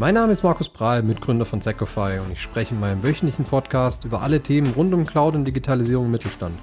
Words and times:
Mein 0.00 0.14
Name 0.14 0.30
ist 0.30 0.44
Markus 0.44 0.68
Prahl, 0.68 1.02
Mitgründer 1.02 1.44
von 1.44 1.60
Secofy 1.60 2.20
und 2.24 2.30
ich 2.30 2.40
spreche 2.40 2.72
in 2.72 2.78
meinem 2.78 3.02
wöchentlichen 3.02 3.44
Podcast 3.44 4.04
über 4.04 4.22
alle 4.22 4.40
Themen 4.40 4.72
rund 4.74 4.94
um 4.94 5.04
Cloud 5.04 5.34
und 5.34 5.44
Digitalisierung 5.44 6.04
im 6.04 6.12
Mittelstand. 6.12 6.56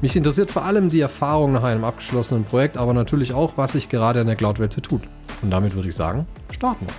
Mich 0.00 0.14
interessiert 0.14 0.52
vor 0.52 0.64
allem 0.64 0.88
die 0.88 1.00
Erfahrung 1.00 1.50
nach 1.50 1.64
einem 1.64 1.82
abgeschlossenen 1.82 2.44
Projekt, 2.44 2.76
aber 2.76 2.94
natürlich 2.94 3.32
auch, 3.32 3.56
was 3.56 3.72
sich 3.72 3.88
gerade 3.88 4.20
in 4.20 4.28
der 4.28 4.36
Cloud-Welt 4.36 4.72
so 4.72 4.80
tut. 4.80 5.02
Und 5.42 5.50
damit 5.50 5.74
würde 5.74 5.88
ich 5.88 5.96
sagen, 5.96 6.24
starten 6.52 6.86
wir. 6.86 6.94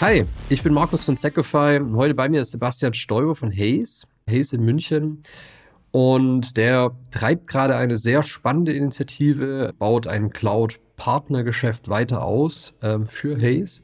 Hi, 0.00 0.24
ich 0.48 0.62
bin 0.62 0.72
Markus 0.72 1.04
von 1.04 1.18
Secofy 1.18 1.78
und 1.78 1.94
heute 1.94 2.14
bei 2.14 2.30
mir 2.30 2.40
ist 2.40 2.52
Sebastian 2.52 2.94
Stoiber 2.94 3.34
von 3.34 3.52
Hayes. 3.52 4.06
Hayes 4.26 4.54
in 4.54 4.64
München. 4.64 5.22
Und 5.92 6.56
der 6.56 6.92
treibt 7.10 7.46
gerade 7.46 7.76
eine 7.76 7.96
sehr 7.96 8.22
spannende 8.22 8.72
Initiative, 8.72 9.74
baut 9.78 10.06
ein 10.06 10.30
Cloud-Partnergeschäft 10.30 11.88
weiter 11.88 12.24
aus 12.24 12.74
ähm, 12.82 13.06
für 13.06 13.36
Hayes. 13.36 13.82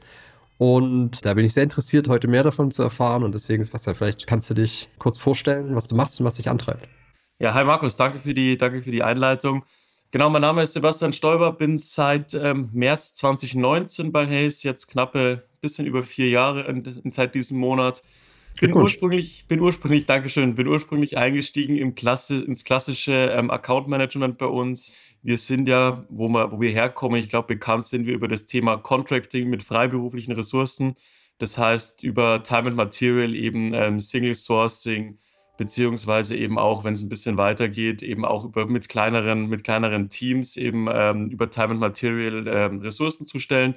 Und 0.57 1.23
da 1.23 1.35
bin 1.35 1.45
ich 1.45 1.53
sehr 1.53 1.63
interessiert, 1.63 2.09
heute 2.09 2.27
mehr 2.27 2.43
davon 2.43 2.71
zu 2.71 2.83
erfahren. 2.83 3.23
Und 3.23 3.33
deswegen, 3.33 3.63
Sebastian, 3.63 3.95
vielleicht 3.95 4.27
kannst 4.27 4.49
du 4.49 4.55
dich 4.55 4.89
kurz 4.97 5.17
vorstellen, 5.17 5.75
was 5.75 5.87
du 5.87 5.95
machst 5.95 6.19
und 6.19 6.25
was 6.25 6.35
dich 6.35 6.49
antreibt. 6.49 6.89
Ja, 7.39 7.53
hi 7.53 7.63
Markus, 7.63 7.95
danke 7.95 8.19
für 8.19 8.33
die, 8.33 8.57
danke 8.57 8.81
für 8.81 8.91
die 8.91 9.03
Einleitung. 9.03 9.63
Genau, 10.11 10.29
mein 10.29 10.41
Name 10.41 10.63
ist 10.63 10.73
Sebastian 10.73 11.13
Stoiber, 11.13 11.53
bin 11.53 11.77
seit 11.77 12.33
ähm, 12.33 12.69
März 12.73 13.13
2019 13.13 14.11
bei 14.11 14.25
Hayes, 14.25 14.63
jetzt 14.63 14.87
knappe 14.87 15.43
bisschen 15.61 15.85
über 15.85 16.03
vier 16.03 16.29
Jahre 16.29 16.63
in, 16.63 16.83
in 16.83 17.11
seit 17.11 17.35
diesem 17.35 17.59
Monat. 17.59 18.01
Bin 18.59 18.73
ursprünglich, 18.73 19.45
bin 19.47 19.61
ursprünglich, 19.61 20.05
Dankeschön, 20.05 20.55
bin 20.55 20.67
ursprünglich 20.67 21.17
eingestiegen 21.17 21.77
im 21.77 21.95
Klasse, 21.95 22.43
ins 22.43 22.63
klassische 22.63 23.31
ähm, 23.33 23.49
Account 23.51 23.87
Management 23.87 24.37
bei 24.37 24.47
uns. 24.47 24.91
Wir 25.21 25.37
sind 25.37 25.67
ja, 25.67 26.05
wo 26.09 26.27
wir, 26.27 26.51
wo 26.51 26.59
wir 26.59 26.71
herkommen, 26.71 27.19
ich 27.19 27.29
glaube, 27.29 27.47
bekannt 27.47 27.85
sind 27.85 28.05
wir 28.05 28.13
über 28.13 28.27
das 28.27 28.45
Thema 28.45 28.77
Contracting 28.77 29.49
mit 29.49 29.63
freiberuflichen 29.63 30.33
Ressourcen. 30.33 30.95
Das 31.37 31.57
heißt, 31.57 32.03
über 32.03 32.43
Time 32.43 32.67
and 32.67 32.75
Material 32.75 33.33
eben 33.33 33.73
ähm, 33.73 34.01
Single 34.01 34.35
Sourcing, 34.35 35.17
beziehungsweise 35.57 36.35
eben 36.35 36.57
auch, 36.57 36.83
wenn 36.83 36.93
es 36.93 37.01
ein 37.01 37.09
bisschen 37.09 37.37
weitergeht, 37.37 38.01
eben 38.01 38.25
auch 38.25 38.43
über, 38.43 38.65
mit, 38.65 38.89
kleineren, 38.89 39.47
mit 39.47 39.63
kleineren 39.63 40.09
Teams 40.09 40.57
eben 40.57 40.87
ähm, 40.91 41.29
über 41.29 41.49
Time 41.49 41.71
and 41.71 41.79
Material 41.79 42.47
ähm, 42.47 42.79
Ressourcen 42.79 43.25
zu 43.25 43.39
stellen. 43.39 43.75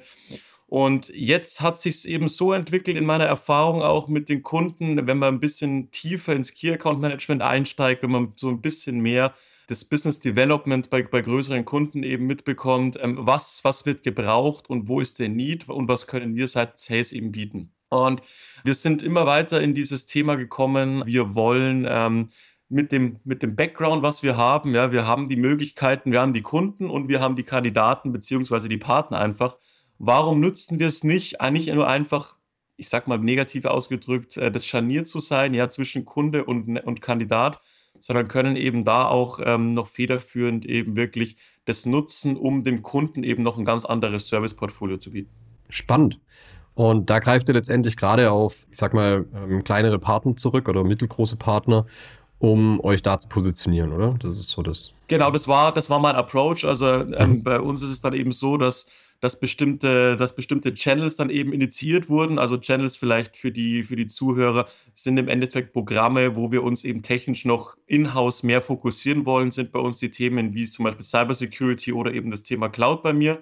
Und 0.67 1.09
jetzt 1.09 1.61
hat 1.61 1.79
sich 1.79 1.95
es 1.95 2.05
eben 2.05 2.29
so 2.29 2.51
entwickelt 2.53 2.97
in 2.97 3.05
meiner 3.05 3.25
Erfahrung 3.25 3.81
auch 3.81 4.07
mit 4.07 4.29
den 4.29 4.41
Kunden, 4.41 5.07
wenn 5.07 5.17
man 5.17 5.35
ein 5.35 5.39
bisschen 5.39 5.91
tiefer 5.91 6.33
ins 6.33 6.53
Key 6.53 6.71
Account 6.71 6.99
Management 6.99 7.41
einsteigt, 7.41 8.01
wenn 8.03 8.11
man 8.11 8.33
so 8.35 8.49
ein 8.49 8.61
bisschen 8.61 8.99
mehr 8.99 9.33
das 9.67 9.85
Business 9.85 10.19
Development 10.19 10.89
bei, 10.89 11.03
bei 11.03 11.21
größeren 11.21 11.65
Kunden 11.65 12.03
eben 12.03 12.25
mitbekommt, 12.25 12.97
ähm, 13.01 13.17
was, 13.19 13.63
was 13.63 13.85
wird 13.85 14.03
gebraucht 14.03 14.69
und 14.69 14.87
wo 14.87 14.99
ist 14.99 15.19
der 15.19 15.29
Need 15.29 15.69
und 15.69 15.87
was 15.87 16.07
können 16.07 16.35
wir 16.35 16.47
seit 16.47 16.79
Sales 16.79 17.13
eben 17.13 17.31
bieten. 17.31 17.71
Und 17.89 18.21
wir 18.63 18.73
sind 18.73 19.03
immer 19.03 19.25
weiter 19.25 19.61
in 19.61 19.73
dieses 19.75 20.05
Thema 20.05 20.35
gekommen. 20.35 21.03
Wir 21.05 21.35
wollen 21.35 21.85
ähm, 21.87 22.29
mit 22.67 22.91
dem, 22.91 23.19
mit 23.23 23.43
dem 23.43 23.55
Background, 23.55 24.01
was 24.01 24.23
wir 24.23 24.35
haben, 24.35 24.73
ja, 24.73 24.91
wir 24.91 25.05
haben 25.05 25.29
die 25.29 25.35
Möglichkeiten, 25.35 26.11
wir 26.11 26.19
haben 26.19 26.33
die 26.33 26.41
Kunden 26.41 26.89
und 26.89 27.07
wir 27.07 27.21
haben 27.21 27.35
die 27.35 27.43
Kandidaten 27.43 28.11
beziehungsweise 28.11 28.67
die 28.67 28.77
Partner 28.77 29.19
einfach 29.19 29.57
warum 30.05 30.39
nutzen 30.41 30.79
wir 30.79 30.87
es 30.87 31.03
nicht, 31.03 31.39
eigentlich 31.39 31.73
nur 31.73 31.87
einfach, 31.87 32.35
ich 32.75 32.89
sag 32.89 33.07
mal 33.07 33.17
negativ 33.17 33.65
ausgedrückt, 33.65 34.37
äh, 34.37 34.51
das 34.51 34.65
Scharnier 34.65 35.05
zu 35.05 35.19
sein, 35.19 35.53
ja, 35.53 35.69
zwischen 35.69 36.05
Kunde 36.05 36.43
und, 36.43 36.77
und 36.77 37.01
Kandidat, 37.01 37.61
sondern 37.99 38.27
können 38.27 38.57
eben 38.57 38.83
da 38.83 39.07
auch 39.07 39.39
ähm, 39.43 39.73
noch 39.73 39.87
federführend 39.87 40.65
eben 40.65 40.95
wirklich 40.95 41.37
das 41.65 41.85
nutzen, 41.85 42.35
um 42.35 42.63
dem 42.63 42.81
Kunden 42.81 43.23
eben 43.23 43.43
noch 43.43 43.57
ein 43.57 43.63
ganz 43.63 43.85
anderes 43.85 44.27
Serviceportfolio 44.27 44.97
zu 44.97 45.11
bieten. 45.11 45.29
Spannend. 45.69 46.19
Und 46.75 47.09
da 47.09 47.19
greift 47.19 47.47
ihr 47.47 47.53
letztendlich 47.53 47.95
gerade 47.95 48.31
auf, 48.31 48.67
ich 48.71 48.77
sag 48.77 48.93
mal, 48.93 49.25
ähm, 49.33 49.63
kleinere 49.63 49.99
Partner 49.99 50.35
zurück 50.35 50.67
oder 50.67 50.83
mittelgroße 50.83 51.37
Partner, 51.37 51.85
um 52.39 52.83
euch 52.83 53.03
da 53.03 53.17
zu 53.17 53.29
positionieren, 53.29 53.93
oder? 53.93 54.17
Das 54.19 54.37
ist 54.37 54.49
so 54.49 54.63
das. 54.63 54.91
Genau, 55.07 55.31
das 55.31 55.47
war, 55.47 55.73
das 55.73 55.89
war 55.89 55.99
mein 55.99 56.15
Approach. 56.15 56.65
Also 56.65 56.87
ähm, 56.87 57.29
mhm. 57.29 57.43
bei 57.43 57.61
uns 57.61 57.83
ist 57.83 57.91
es 57.91 58.01
dann 58.01 58.13
eben 58.13 58.33
so, 58.33 58.57
dass 58.57 58.89
dass 59.23 59.39
bestimmte, 59.39 60.17
dass 60.17 60.35
bestimmte 60.35 60.73
Channels 60.73 61.15
dann 61.15 61.29
eben 61.29 61.53
initiiert 61.53 62.09
wurden. 62.09 62.37
Also 62.37 62.57
Channels 62.57 62.97
vielleicht 62.97 63.37
für 63.37 63.53
die, 63.53 63.85
für 63.85 63.95
die 63.95 64.07
Zuhörer 64.07 64.65
sind 64.93 65.15
im 65.15 65.29
Endeffekt 65.29 65.71
Programme, 65.71 66.35
wo 66.35 66.51
wir 66.51 66.61
uns 66.61 66.83
eben 66.83 67.03
technisch 67.03 67.45
noch 67.45 67.77
in-house 67.87 68.43
mehr 68.43 68.61
fokussieren 68.61 69.25
wollen, 69.25 69.49
sind 69.49 69.71
bei 69.71 69.79
uns 69.79 69.99
die 69.99 70.11
Themen 70.11 70.53
wie 70.53 70.65
zum 70.65 70.83
Beispiel 70.83 71.05
Cybersecurity 71.05 71.93
oder 71.93 72.13
eben 72.13 72.31
das 72.31 72.43
Thema 72.43 72.67
Cloud 72.67 73.01
bei 73.01 73.13
mir. 73.13 73.41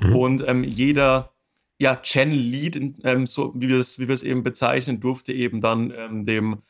Mhm. 0.00 0.16
Und 0.16 0.44
ähm, 0.44 0.64
jeder 0.64 1.32
ja, 1.78 1.94
Channel 1.94 2.36
Lead, 2.36 2.80
ähm, 3.04 3.28
so 3.28 3.52
wie 3.54 3.68
wir 3.68 3.78
es 3.78 4.00
wie 4.00 4.08
wir 4.08 4.14
es 4.14 4.24
eben 4.24 4.42
bezeichnen, 4.42 4.98
durfte 4.98 5.32
eben 5.32 5.60
dann 5.60 5.92
ähm, 5.96 6.26
dem 6.26 6.62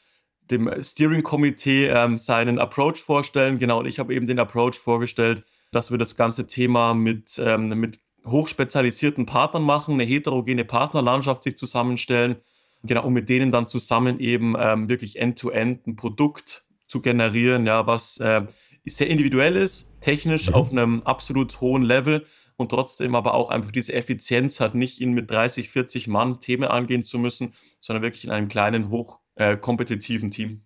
dem 0.51 0.71
Steering-Komitee 0.83 1.87
ähm, 1.87 2.19
seinen 2.19 2.59
Approach 2.59 2.97
vorstellen. 2.97 3.59
Genau, 3.59 3.79
und 3.79 3.87
ich 3.87 3.99
habe 3.99 4.15
eben 4.15 4.27
den 4.27 4.39
Approach 4.39 4.75
vorgestellt, 4.75 5.43
dass 5.71 5.91
wir 5.91 5.97
das 5.97 6.17
ganze 6.17 6.47
Thema 6.47 6.93
mit, 6.93 7.41
ähm, 7.43 7.69
mit 7.69 7.99
hochspezialisierten 8.27 9.27
Partnern 9.27 9.62
machen, 9.62 9.94
eine 9.94 10.05
heterogene 10.05 10.65
Partnerlandschaft 10.65 11.43
sich 11.43 11.56
zusammenstellen, 11.56 12.37
genau, 12.83 13.05
um 13.05 13.12
mit 13.12 13.28
denen 13.28 13.53
dann 13.53 13.66
zusammen 13.66 14.21
eben 14.21 14.55
ähm, 14.59 14.88
wirklich 14.88 15.19
end-to-end 15.19 15.83
-end 15.83 15.87
ein 15.87 15.97
Produkt 15.97 16.65
zu 16.87 17.00
generieren, 17.00 17.66
ja, 17.66 17.87
was 17.87 18.19
äh, 18.19 18.43
sehr 18.84 19.09
individuell 19.09 19.56
ist, 19.56 20.00
technisch 20.00 20.49
mhm. 20.49 20.55
auf 20.55 20.71
einem 20.71 21.03
absolut 21.03 21.60
hohen 21.60 21.83
Level 21.83 22.27
und 22.56 22.71
trotzdem 22.71 23.15
aber 23.15 23.34
auch 23.34 23.50
einfach 23.50 23.72
diese 23.72 23.93
Effizienz 23.94 24.60
hat, 24.60 24.75
nicht 24.75 25.00
in 25.00 25.12
mit 25.12 25.31
30, 25.31 25.71
40 25.71 26.09
Mann 26.09 26.41
Themen 26.41 26.65
angehen 26.65 27.03
zu 27.03 27.19
müssen, 27.19 27.54
sondern 27.81 28.03
wirklich 28.03 28.25
in 28.25 28.31
einem 28.31 28.49
kleinen, 28.49 28.91
hochkompetitiven 28.91 30.28
äh, 30.28 30.33
Team. 30.33 30.62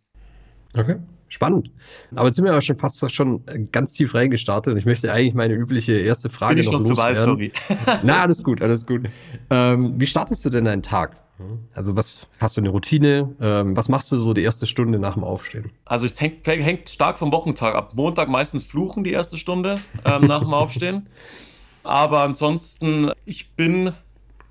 Okay. 0.76 0.97
Spannend. 1.28 1.70
Aber 2.14 2.26
jetzt 2.26 2.37
sind 2.37 2.44
wir 2.44 2.53
aber 2.53 2.60
schon 2.60 2.78
fast 2.78 3.10
schon 3.12 3.42
ganz 3.72 3.94
tief 3.94 4.14
reingestartet 4.14 4.72
und 4.72 4.78
ich 4.78 4.87
möchte 4.87 5.12
eigentlich 5.12 5.34
meine 5.34 5.54
übliche 5.54 5.94
erste 5.94 6.31
Frage 6.31 6.54
Bin 6.54 6.62
ich 6.62 6.70
noch 6.70 6.75
schon 6.75 6.84
zu 6.84 6.97
weit, 6.97 7.20
sorry. 7.20 7.53
Na, 8.04 8.20
alles 8.20 8.44
gut, 8.44 8.62
alles 8.62 8.87
gut. 8.87 9.09
Ähm, 9.50 9.92
wie 10.00 10.06
startest 10.06 10.44
du 10.44 10.50
denn 10.50 10.66
deinen 10.66 10.82
Tag? 10.82 11.16
Also 11.75 11.97
was 11.97 12.26
hast 12.38 12.56
du 12.56 12.60
eine 12.62 12.70
Routine? 12.70 13.34
Ähm, 13.41 13.76
was 13.76 13.88
machst 13.88 14.10
du 14.10 14.19
so 14.20 14.32
die 14.32 14.42
erste 14.42 14.66
Stunde 14.66 14.98
nach 14.98 15.14
dem 15.14 15.25
Aufstehen? 15.25 15.70
Also 15.84 16.06
es 16.06 16.20
hängt, 16.20 16.47
hängt 16.47 16.88
stark 16.88 17.19
vom 17.19 17.32
Wochentag 17.32 17.75
ab. 17.75 17.93
Montag 17.94 18.28
meistens 18.28 18.64
fluchen 18.64 19.04
die 19.04 19.12
erste 19.12 19.37
Stunde 19.37 19.76
ähm, 20.04 20.26
nach 20.26 20.41
dem 20.41 20.54
Aufstehen. 20.54 21.08
Aber 21.82 22.22
ansonsten, 22.22 23.10
ich 23.25 23.54
bin 23.54 23.93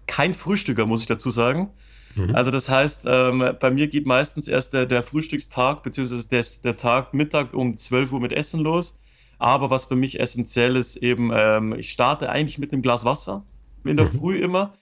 kein 0.08 0.34
Frühstücker, 0.34 0.86
muss 0.86 1.02
ich 1.02 1.08
dazu 1.08 1.30
sagen. 1.30 1.70
Mhm. 2.16 2.36
Also 2.36 2.52
das 2.52 2.70
heißt, 2.70 3.06
ähm, 3.08 3.56
bei 3.60 3.72
mir 3.72 3.88
geht 3.88 4.06
meistens 4.06 4.48
erst 4.48 4.74
der, 4.74 4.86
der 4.86 5.04
Frühstückstag 5.04 5.84
beziehungsweise 5.84 6.28
der, 6.30 6.44
der 6.64 6.78
Tag 6.78 7.14
Mittag 7.14 7.54
um 7.54 7.78
12 7.78 8.12
Uhr 8.14 8.20
mit 8.20 8.32
Essen 8.32 8.62
los. 8.62 9.00
Aber 9.38 9.70
was 9.70 9.86
für 9.86 9.96
mich 9.96 10.20
essentiell 10.20 10.76
ist, 10.78 10.96
eben, 10.98 11.32
ähm, 11.34 11.74
ich 11.78 11.92
starte 11.92 12.30
eigentlich 12.30 12.58
mit 12.58 12.72
einem 12.72 12.82
Glas 12.82 13.04
Wasser 13.04 13.46
in 13.84 13.98
der 13.98 14.06
mhm. 14.06 14.20
Früh 14.20 14.38
immer. 14.38 14.74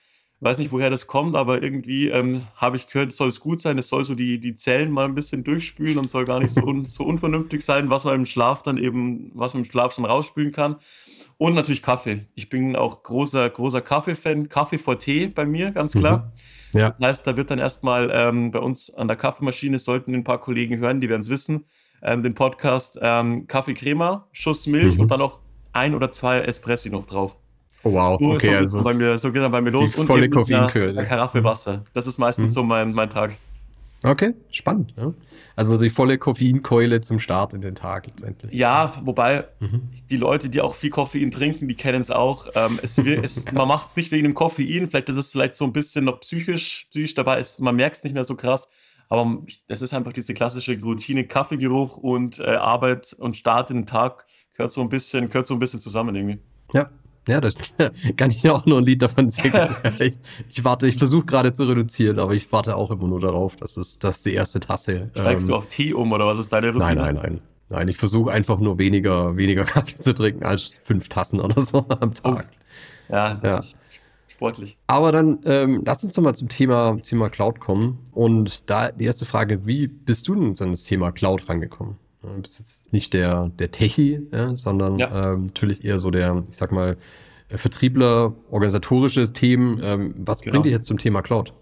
Weiß 0.44 0.58
nicht, 0.58 0.72
woher 0.74 0.90
das 0.90 1.08
kommt, 1.08 1.36
aber 1.36 1.64
irgendwie 1.64 2.10
ähm, 2.10 2.44
habe 2.56 2.76
ich 2.76 2.88
gehört, 2.88 3.14
soll 3.14 3.30
es 3.30 3.40
gut 3.40 3.62
sein, 3.62 3.78
es 3.78 3.88
soll 3.88 4.04
so 4.04 4.14
die, 4.14 4.40
die 4.40 4.56
Zellen 4.56 4.92
mal 4.92 5.06
ein 5.06 5.16
bisschen 5.16 5.44
durchspülen 5.44 5.98
und 5.98 6.10
soll 6.10 6.26
gar 6.26 6.40
nicht 6.40 6.52
so, 6.52 6.62
un, 6.62 6.84
so 6.86 7.06
unvernünftig 7.06 7.64
sein, 7.64 7.90
was 7.90 8.04
man 8.04 8.16
im 8.16 8.26
Schlaf 8.26 8.62
dann 8.62 8.78
eben, 8.78 9.32
was 9.34 9.54
man 9.54 9.64
im 9.64 9.70
Schlaf 9.70 9.94
schon 9.94 10.04
rausspülen 10.04 10.52
kann. 10.52 10.76
Und 11.38 11.56
natürlich 11.56 11.82
Kaffee. 11.82 12.28
Ich 12.36 12.50
bin 12.50 12.76
auch 12.76 13.04
großer, 13.04 13.50
großer 13.50 13.82
Kaffee-Fan. 13.82 14.50
Kaffee 14.50 14.78
vor 14.78 15.00
Tee 15.00 15.28
bei 15.28 15.46
mir, 15.46 15.72
ganz 15.72 15.94
klar. 15.94 16.34
Mhm. 16.74 16.80
Ja. 16.80 16.90
Das 16.90 17.00
heißt, 17.00 17.28
da 17.28 17.38
wird 17.38 17.50
dann 17.50 17.60
erstmal 17.60 18.12
ähm, 18.14 18.52
bei 18.52 18.60
uns 18.60 18.94
an 18.94 19.08
der 19.08 19.18
Kaffeemaschine, 19.18 19.80
sollten 19.80 20.14
ein 20.14 20.24
paar 20.24 20.40
Kollegen 20.40 20.78
hören, 20.78 21.00
die 21.00 21.10
werden 21.10 21.22
es 21.22 21.30
wissen, 21.30 21.66
ähm, 22.02 22.22
den 22.22 22.34
Podcast 22.34 23.00
ähm, 23.02 23.48
Kaffee 23.48 23.76
Crema, 23.76 24.28
Schuss 24.32 24.68
Milch 24.68 24.96
mhm. 24.96 25.02
und 25.02 25.12
dann 25.12 25.20
noch 25.20 25.40
ein 25.72 25.96
oder 25.96 26.12
zwei 26.12 26.42
Espressi 26.42 26.90
noch 26.90 27.06
drauf. 27.06 27.38
Oh, 27.84 27.92
wow, 27.92 28.18
so, 28.20 28.32
okay. 28.32 28.52
So, 28.52 28.56
also 28.56 28.84
bei 28.84 28.94
mir, 28.94 29.18
so 29.20 29.32
geht 29.32 29.42
dann 29.42 29.52
bei 29.52 29.62
mir 29.62 29.72
los. 29.72 29.96
und 29.96 30.08
volle 30.08 30.30
Koffeinkühl. 30.30 30.98
Eine 30.98 31.08
Karaffe 31.08 31.44
Wasser. 31.44 31.84
Das 31.94 32.08
ist 32.08 32.18
meistens 32.18 32.52
mhm. 32.52 32.54
so 32.54 32.64
mein, 32.64 32.94
mein 32.94 33.10
Tag. 33.10 33.34
Okay, 34.04 34.34
spannend. 34.52 34.94
Ja. 34.98 35.14
Also 35.56 35.78
die 35.78 35.90
volle 35.90 36.18
Koffeinkeule 36.18 37.02
zum 37.02 37.20
Start 37.20 37.54
in 37.54 37.62
den 37.62 37.76
Tag 37.76 38.08
letztendlich. 38.08 38.54
Ja, 38.54 38.94
wobei 39.04 39.48
mhm. 39.60 39.90
die 40.10 40.18
Leute, 40.18 40.50
die 40.50 40.62
auch 40.62 40.76
viel 40.76 40.90
Koffein 40.90 41.30
trinken, 41.30 41.68
die 41.68 41.76
kennen 41.76 42.02
es 42.02 42.10
auch. 42.10 42.48
Ähm, 42.56 42.80
es, 42.82 42.98
es, 42.98 43.52
man 43.52 43.68
macht 43.68 43.88
es 43.88 43.96
nicht 43.96 44.12
wegen 44.12 44.24
dem 44.24 44.34
Koffein, 44.34 44.90
vielleicht 44.90 45.10
ist 45.10 45.18
es 45.18 45.32
vielleicht 45.32 45.56
so 45.56 45.66
ein 45.66 45.74
bisschen 45.74 46.06
noch 46.06 46.22
psychisch, 46.22 46.88
psychisch 46.90 47.14
dabei, 47.14 47.40
ist, 47.40 47.60
man 47.60 47.76
merkt 47.76 47.98
es 47.98 48.04
nicht 48.04 48.14
mehr 48.14 48.24
so 48.24 48.36
krass. 48.36 48.70
Aber 49.10 49.44
es 49.68 49.82
ist 49.84 49.94
einfach 49.94 50.14
diese 50.14 50.34
klassische 50.34 50.80
Routine, 50.82 51.26
Kaffeegeruch 51.26 51.98
und 51.98 52.40
äh, 52.40 52.56
Arbeit 52.56 53.16
und 53.20 53.38
Start 53.38 53.70
in 53.70 53.82
den 53.82 53.86
Tag 53.86 54.26
gehört 54.54 54.72
so 54.72 54.82
ein 54.82 54.90
bisschen, 54.90 55.28
gehört 55.28 55.46
so 55.46 55.54
ein 55.54 55.60
bisschen 55.60 55.80
zusammen 55.80 56.16
irgendwie. 56.16 56.40
Ja, 56.74 56.90
ja, 57.28 57.42
das 57.42 57.56
kann 58.18 58.32
ich 58.32 58.50
auch 58.50 58.66
nur 58.66 58.80
ein 58.80 58.86
Lied 58.86 59.02
davon 59.02 59.30
singen. 59.30 59.70
ich, 60.00 60.18
ich 60.50 60.64
warte, 60.64 60.88
ich 60.88 60.98
versuche 60.98 61.26
gerade 61.26 61.54
zu 61.54 61.64
reduzieren, 61.64 62.20
aber 62.20 62.34
ich 62.34 62.52
warte 62.52 62.76
auch 62.76 62.92
immer 62.92 63.08
nur 63.08 63.20
darauf, 63.20 63.56
dass 63.56 63.78
es, 63.78 64.00
dass 64.00 64.24
die 64.24 64.34
erste 64.34 64.60
Tasse. 64.60 65.10
Steigst 65.16 65.46
ähm, 65.46 65.52
du 65.52 65.56
auf 65.56 65.68
Tee 65.68 65.94
um 65.94 66.12
oder 66.12 66.26
was 66.26 66.40
ist 66.40 66.52
deine 66.52 66.68
Routine? 66.68 66.96
Nein, 66.96 67.16
nein, 67.16 67.16
nein. 67.16 67.42
Nein, 67.70 67.88
ich 67.88 67.98
versuche 67.98 68.32
einfach 68.32 68.60
nur 68.60 68.78
weniger, 68.78 69.36
weniger 69.36 69.64
Kaffee 69.66 69.96
zu 69.96 70.14
trinken 70.14 70.44
als 70.44 70.82
fünf 70.84 71.10
Tassen 71.10 71.40
oder 71.40 71.60
so 71.60 71.86
am 71.88 72.14
Tag. 72.14 72.48
Oh. 72.52 73.14
Ja, 73.14 73.36
das 73.36 73.52
ja. 73.52 73.60
ist 73.60 73.82
sportlich. 74.28 74.78
Aber 74.88 75.12
dann 75.12 75.40
ähm, 75.46 75.82
lass 75.86 76.04
uns 76.04 76.14
doch 76.14 76.22
mal 76.22 76.36
zum 76.36 76.50
Thema, 76.50 76.98
Thema 77.02 77.30
Cloud 77.30 77.60
kommen. 77.60 78.00
Und 78.12 78.70
da 78.70 78.92
die 78.92 79.06
erste 79.06 79.26
Frage, 79.26 79.66
wie 79.66 79.88
bist 79.88 80.28
du 80.28 80.36
denn 80.36 80.54
an 80.60 80.72
das 80.72 80.84
Thema 80.84 81.12
Cloud 81.12 81.48
rangekommen? 81.50 81.98
Du 82.24 82.42
bist 82.42 82.60
jetzt 82.60 82.94
nicht 82.94 83.14
der, 83.14 83.50
der 83.60 83.72
Techie, 83.72 84.28
ja, 84.32 84.56
sondern 84.56 84.98
ja. 84.98 85.34
ähm, 85.34 85.44
natürlich 85.44 85.84
eher 85.84 86.00
so 86.00 86.10
der, 86.10 86.44
ich 86.50 86.56
sag 86.56 86.72
mal, 86.72 86.98
Vertriebler, 87.50 88.34
organisatorisches 88.50 89.34
Themen. 89.34 89.80
Ähm, 89.84 90.16
was 90.18 90.42
genau. 90.42 90.54
bringt 90.54 90.66
dich 90.66 90.72
jetzt 90.72 90.86
zum 90.86 90.98
Thema 90.98 91.22
Cloud? 91.22 91.54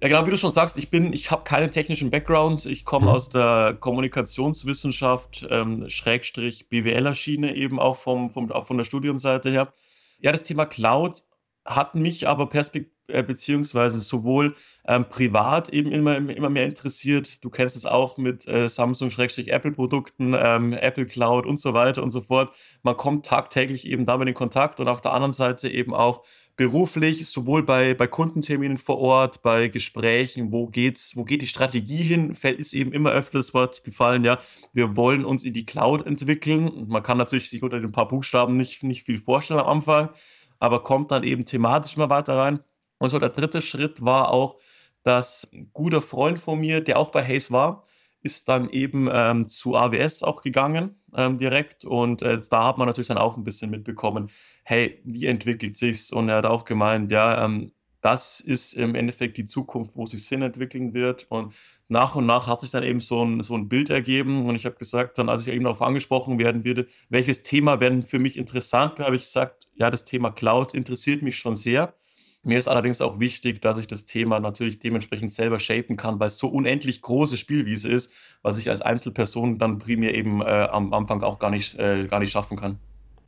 Ja, 0.00 0.08
genau, 0.08 0.26
wie 0.26 0.30
du 0.30 0.36
schon 0.36 0.50
sagst, 0.50 0.76
ich 0.78 0.90
bin, 0.90 1.12
ich 1.12 1.30
habe 1.30 1.44
keinen 1.44 1.70
technischen 1.70 2.10
Background. 2.10 2.66
Ich 2.66 2.84
komme 2.84 3.06
mhm. 3.06 3.12
aus 3.12 3.28
der 3.28 3.76
Kommunikationswissenschaft, 3.78 5.46
ähm, 5.48 5.88
Schrägstrich 5.88 6.68
BWLer-Schiene 6.68 7.54
eben 7.54 7.78
auch 7.78 7.96
vom, 7.96 8.30
vom, 8.30 8.50
auch 8.50 8.66
von 8.66 8.78
der 8.78 8.84
Studiumseite 8.84 9.50
her. 9.50 9.72
Ja, 10.18 10.32
das 10.32 10.42
Thema 10.42 10.66
Cloud 10.66 11.22
hat 11.64 11.94
mich 11.94 12.26
aber 12.26 12.48
perspekt 12.48 12.91
äh, 13.08 13.22
beziehungsweise 13.22 14.00
sowohl 14.00 14.54
ähm, 14.86 15.08
privat 15.08 15.68
eben 15.68 15.90
immer, 15.90 16.16
immer 16.16 16.50
mehr 16.50 16.66
interessiert. 16.66 17.44
Du 17.44 17.50
kennst 17.50 17.76
es 17.76 17.86
auch 17.86 18.16
mit 18.16 18.46
äh, 18.48 18.68
Samsung-Apple-Produkten, 18.68 20.34
ähm, 20.38 20.72
Apple 20.72 21.06
Cloud 21.06 21.46
und 21.46 21.58
so 21.58 21.74
weiter 21.74 22.02
und 22.02 22.10
so 22.10 22.20
fort. 22.20 22.54
Man 22.82 22.96
kommt 22.96 23.26
tagtäglich 23.26 23.86
eben 23.86 24.06
damit 24.06 24.28
in 24.28 24.34
Kontakt 24.34 24.80
und 24.80 24.88
auf 24.88 25.00
der 25.00 25.12
anderen 25.12 25.32
Seite 25.32 25.68
eben 25.68 25.94
auch 25.94 26.24
beruflich, 26.56 27.26
sowohl 27.28 27.62
bei, 27.62 27.94
bei 27.94 28.06
Kundenterminen 28.06 28.76
vor 28.76 28.98
Ort, 28.98 29.42
bei 29.42 29.68
Gesprächen, 29.68 30.52
wo 30.52 30.66
geht's, 30.66 31.16
wo 31.16 31.24
geht 31.24 31.42
die 31.42 31.46
Strategie 31.46 32.02
hin, 32.02 32.34
fällt 32.34 32.58
ist 32.58 32.74
eben 32.74 32.92
immer 32.92 33.10
öfter 33.10 33.38
das 33.38 33.54
Wort 33.54 33.84
gefallen, 33.84 34.24
ja, 34.24 34.38
wir 34.72 34.96
wollen 34.96 35.24
uns 35.24 35.44
in 35.44 35.54
die 35.54 35.64
Cloud 35.64 36.06
entwickeln. 36.06 36.88
Man 36.88 37.02
kann 37.02 37.18
natürlich 37.18 37.48
sich 37.48 37.62
unter 37.62 37.80
den 37.80 37.92
paar 37.92 38.08
Buchstaben 38.08 38.56
nicht, 38.56 38.82
nicht 38.82 39.04
viel 39.04 39.18
vorstellen 39.18 39.60
am 39.60 39.66
Anfang, 39.66 40.10
aber 40.58 40.82
kommt 40.82 41.10
dann 41.10 41.24
eben 41.24 41.44
thematisch 41.46 41.96
mal 41.96 42.10
weiter 42.10 42.36
rein. 42.36 42.60
Und 43.02 43.10
so 43.10 43.18
der 43.18 43.30
dritte 43.30 43.60
Schritt 43.62 44.04
war 44.04 44.30
auch, 44.30 44.60
dass 45.02 45.48
ein 45.52 45.70
guter 45.72 46.00
Freund 46.00 46.38
von 46.38 46.60
mir, 46.60 46.80
der 46.80 47.00
auch 47.00 47.10
bei 47.10 47.24
Hayes 47.24 47.50
war, 47.50 47.82
ist 48.20 48.48
dann 48.48 48.70
eben 48.70 49.08
ähm, 49.12 49.48
zu 49.48 49.74
AWS 49.74 50.22
auch 50.22 50.40
gegangen 50.40 50.94
ähm, 51.12 51.36
direkt 51.36 51.84
und 51.84 52.22
äh, 52.22 52.40
da 52.48 52.64
hat 52.64 52.78
man 52.78 52.86
natürlich 52.86 53.08
dann 53.08 53.18
auch 53.18 53.36
ein 53.36 53.42
bisschen 53.42 53.72
mitbekommen, 53.72 54.30
hey, 54.62 55.00
wie 55.02 55.26
entwickelt 55.26 55.76
sich's? 55.76 56.12
Und 56.12 56.28
er 56.28 56.36
hat 56.36 56.46
auch 56.46 56.64
gemeint, 56.64 57.10
ja, 57.10 57.44
ähm, 57.44 57.72
das 58.02 58.38
ist 58.38 58.74
im 58.74 58.94
Endeffekt 58.94 59.36
die 59.36 59.46
Zukunft, 59.46 59.96
wo 59.96 60.06
sich 60.06 60.24
Sinn 60.24 60.42
entwickeln 60.42 60.94
wird. 60.94 61.26
Und 61.28 61.54
nach 61.88 62.14
und 62.14 62.26
nach 62.26 62.46
hat 62.46 62.60
sich 62.60 62.70
dann 62.70 62.84
eben 62.84 63.00
so 63.00 63.24
ein, 63.24 63.42
so 63.42 63.56
ein 63.56 63.68
Bild 63.68 63.90
ergeben. 63.90 64.46
Und 64.46 64.54
ich 64.54 64.64
habe 64.64 64.76
gesagt, 64.76 65.18
dann, 65.18 65.28
als 65.28 65.42
ich 65.42 65.52
eben 65.52 65.64
darauf 65.64 65.82
angesprochen 65.82 66.38
werden 66.38 66.64
würde, 66.64 66.86
welches 67.08 67.42
Thema 67.42 67.80
wäre 67.80 68.02
für 68.02 68.20
mich 68.20 68.36
interessant, 68.36 69.00
habe 69.00 69.16
ich 69.16 69.22
gesagt, 69.22 69.68
ja, 69.74 69.90
das 69.90 70.04
Thema 70.04 70.30
Cloud 70.30 70.72
interessiert 70.72 71.22
mich 71.22 71.36
schon 71.36 71.56
sehr. 71.56 71.94
Mir 72.44 72.58
ist 72.58 72.66
allerdings 72.66 73.00
auch 73.00 73.20
wichtig, 73.20 73.62
dass 73.62 73.78
ich 73.78 73.86
das 73.86 74.04
Thema 74.04 74.40
natürlich 74.40 74.80
dementsprechend 74.80 75.32
selber 75.32 75.60
shapen 75.60 75.96
kann, 75.96 76.18
weil 76.18 76.26
es 76.26 76.38
so 76.38 76.48
unendlich 76.48 77.00
große 77.00 77.36
Spielwiese 77.36 77.88
ist, 77.88 78.12
was 78.42 78.58
ich 78.58 78.68
als 78.68 78.82
Einzelperson 78.82 79.58
dann 79.58 79.78
primär 79.78 80.14
eben 80.14 80.40
äh, 80.40 80.44
am 80.44 80.92
Anfang 80.92 81.22
auch 81.22 81.38
gar 81.38 81.50
nicht, 81.50 81.78
äh, 81.78 82.06
gar 82.08 82.18
nicht 82.18 82.32
schaffen 82.32 82.56
kann. 82.56 82.78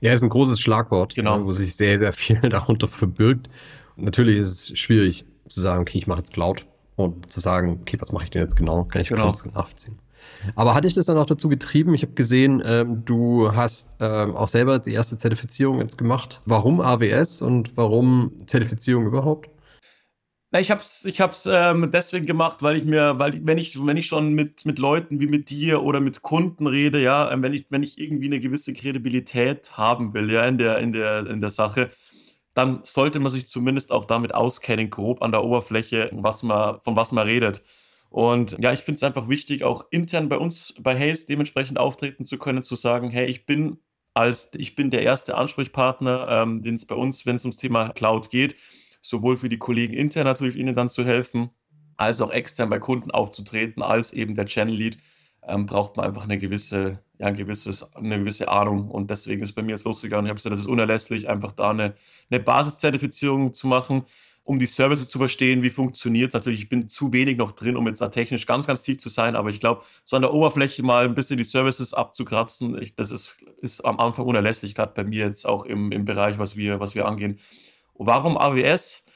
Ja, 0.01 0.13
ist 0.13 0.23
ein 0.23 0.31
großes 0.31 0.61
Schlagwort, 0.61 1.15
genau. 1.15 1.39
Ne, 1.39 1.45
wo 1.45 1.53
sich 1.53 1.77
sehr, 1.77 1.99
sehr 1.99 2.13
viel 2.13 2.41
darunter 2.49 2.89
verbirgt. 2.89 3.49
Natürlich 3.97 4.39
ist 4.39 4.71
es 4.71 4.79
schwierig 4.79 5.25
zu 5.49 5.61
sagen, 5.61 5.83
okay, 5.83 5.99
ich 5.99 6.09
mache 6.09 6.19
jetzt 6.19 6.33
Cloud 6.33 6.67
und 6.97 7.31
zu 7.31 7.39
sagen, 7.39 7.79
okay, 7.83 7.97
was 8.01 8.11
mache 8.11 8.25
ich 8.25 8.31
denn 8.31 8.43
jetzt 8.43 8.57
genau? 8.57 8.85
Kann 8.85 9.03
ich 9.03 9.09
genau. 9.09 9.27
ganz 9.27 9.45
nachvollziehen. 9.47 9.99
Aber 10.55 10.75
hatte 10.75 10.87
ich 10.89 10.95
das 10.95 11.07
dann 11.07 11.19
auch 11.19 11.27
dazu 11.27 11.49
getrieben? 11.49 11.95
Ich 11.95 12.03
habe 12.03 12.15
gesehen, 12.15 12.63
ähm, 12.65 13.05
du 13.05 13.55
hast 13.55 13.91
ähm, 14.01 14.35
auch 14.35 14.49
selber 14.49 14.79
die 14.79 14.93
erste 14.93 15.17
Zertifizierung 15.19 15.81
jetzt 15.81 15.99
gemacht. 15.99 16.41
Warum 16.45 16.81
AWS 16.81 17.43
und 17.43 17.77
warum 17.77 18.33
Zertifizierung 18.47 19.07
überhaupt? 19.07 19.49
ich 20.61 20.71
habe 20.71 20.81
es 20.81 21.05
ich 21.05 21.21
hab's, 21.21 21.49
ähm, 21.51 21.91
deswegen 21.93 22.27
gemacht, 22.27 22.63
weil 22.63 22.77
ich 22.77 22.85
mir, 22.85 23.19
weil 23.19 23.45
wenn 23.45 23.59
ich, 23.59 23.85
wenn 23.85 23.97
ich 23.97 24.07
schon 24.07 24.35
mit, 24.35 24.65
mit 24.65 24.79
Leuten 24.79 25.19
wie 25.19 25.27
mit 25.27 25.51
dir 25.51 25.83
oder 25.83 26.01
mit 26.01 26.23
Kunden 26.23 26.67
rede, 26.67 27.03
ja, 27.03 27.31
ähm, 27.33 27.43
wenn 27.43 27.53
ich, 27.53 27.67
wenn 27.71 27.83
ich 27.83 27.99
irgendwie 27.99 28.27
eine 28.27 28.39
gewisse 28.39 28.73
Kredibilität 28.73 29.77
haben 29.77 30.15
will, 30.15 30.31
ja, 30.31 30.45
in 30.47 30.59
der, 30.59 30.79
in 30.79 30.93
der, 30.93 31.27
in 31.27 31.41
der 31.41 31.51
Sache, 31.51 31.91
dann 32.55 32.81
sollte 32.85 33.19
man 33.19 33.33
sich 33.33 33.47
zumindest 33.47 33.91
auch 33.91 34.05
damit 34.05 34.33
auskennen, 34.33 34.91
grob 34.91 35.23
an 35.23 35.33
der 35.33 35.43
Oberfläche, 35.45 36.11
was 36.13 36.45
man, 36.45 36.81
von 36.81 36.95
was 36.95 37.11
man 37.11 37.27
redet. 37.27 37.63
Und 38.15 38.57
ja, 38.61 38.73
ich 38.73 38.79
finde 38.79 38.95
es 38.99 39.03
einfach 39.03 39.29
wichtig, 39.29 39.65
auch 39.65 39.87
intern 39.91 40.29
bei 40.29 40.39
uns 40.39 40.73
bei 40.79 40.97
Hayes 40.97 41.27
dementsprechend 41.27 41.81
auftreten 41.81 42.25
zu 42.25 42.39
können, 42.39 42.63
zu 42.63 42.77
sagen, 42.77 43.11
hey, 43.11 43.27
ich 43.27 43.45
bin 43.45 43.79
als 44.15 44.53
ich 44.55 44.77
bin 44.77 44.93
der 44.93 45.03
erste 45.03 45.37
Ansprechpartner, 45.37 46.29
ähm, 46.31 46.63
den 46.63 46.77
es 46.77 46.87
bei 46.87 46.95
uns, 46.95 47.27
wenn 47.27 47.35
es 47.35 47.45
ums 47.45 47.57
Thema 47.57 47.89
Cloud 47.89 48.31
geht, 48.31 48.55
sowohl 49.01 49.37
für 49.37 49.49
die 49.49 49.59
Kollegen 49.59 49.95
intern 49.95 50.27
natürlich 50.27 50.55
ihnen 50.55 50.77
dann 50.77 50.89
zu 50.89 51.05
helfen, 51.05 51.51
als 51.97 52.21
auch 52.21 52.31
extern 52.31 52.71
bei 52.71 52.79
Kunden 52.79 53.11
aufzutreten, 53.11 53.83
als 53.83 54.13
eben 54.13 54.37
der 54.37 54.47
Channel 54.47 54.77
Lead, 54.77 54.99
ähm, 55.43 55.67
braucht 55.67 55.97
man 55.97 56.07
einfach 56.07 56.23
eine 56.23 56.39
gewisse, 56.39 57.01
ja, 57.19 57.27
ein 57.27 57.35
gewisses, 57.35 57.97
eine 57.97 58.21
gewisse 58.21 58.47
Ahnung. 58.49 58.93
Und 58.93 59.11
deswegen 59.11 59.43
ist 59.43 59.55
bei 59.55 59.63
mir 59.63 59.73
jetzt 59.73 59.87
losgegangen. 59.87 60.27
Ich 60.27 60.31
habe 60.31 60.37
gesagt, 60.37 60.53
das 60.53 60.61
ist 60.61 60.67
unerlässlich, 60.67 61.29
einfach 61.29 61.51
da 61.51 61.71
eine, 61.71 61.97
eine 62.31 62.39
Basiszertifizierung 62.39 63.55
zu 63.55 63.67
machen 63.67 64.05
um 64.45 64.59
die 64.59 64.67
Services 64.67 65.09
zu 65.09 65.19
verstehen, 65.19 65.63
wie 65.63 65.71
funktioniert 65.71 66.29
es. 66.29 66.35
Natürlich, 66.35 66.63
ich 66.63 66.69
bin 66.69 66.89
zu 66.89 67.13
wenig 67.13 67.39
noch 67.39 67.53
drin, 67.53 67.77
um 67.77 67.87
jetzt 67.89 68.01
da 68.01 68.11
technisch 68.11 68.45
ganz, 68.45 68.67
ganz 68.67 68.83
tief 68.83 68.99
zu 68.99 69.09
sein, 69.09 69.37
aber 69.37 69.49
ich 69.49 69.59
glaube, 69.59 69.83
so 70.05 70.17
an 70.17 70.23
der 70.23 70.35
Oberfläche 70.35 70.83
mal 70.83 71.07
ein 71.07 71.15
bisschen 71.15 71.39
die 71.39 71.45
Services 71.45 71.95
abzukratzen, 71.95 72.81
ich, 72.81 72.95
das 72.95 73.11
ist, 73.11 73.39
ist 73.63 73.81
am 73.81 73.99
Anfang 73.99 74.27
unerlässlich, 74.27 74.75
gerade 74.75 74.93
bei 74.95 75.03
mir 75.03 75.27
jetzt 75.27 75.47
auch 75.47 75.65
im, 75.65 75.91
im 75.93 76.05
Bereich, 76.05 76.39
was 76.39 76.57
wir, 76.57 76.79
was 76.79 76.95
wir 76.95 77.07
angehen. 77.07 77.41
Und 77.95 78.07
warum 78.07 78.37
AWS? 78.37 79.07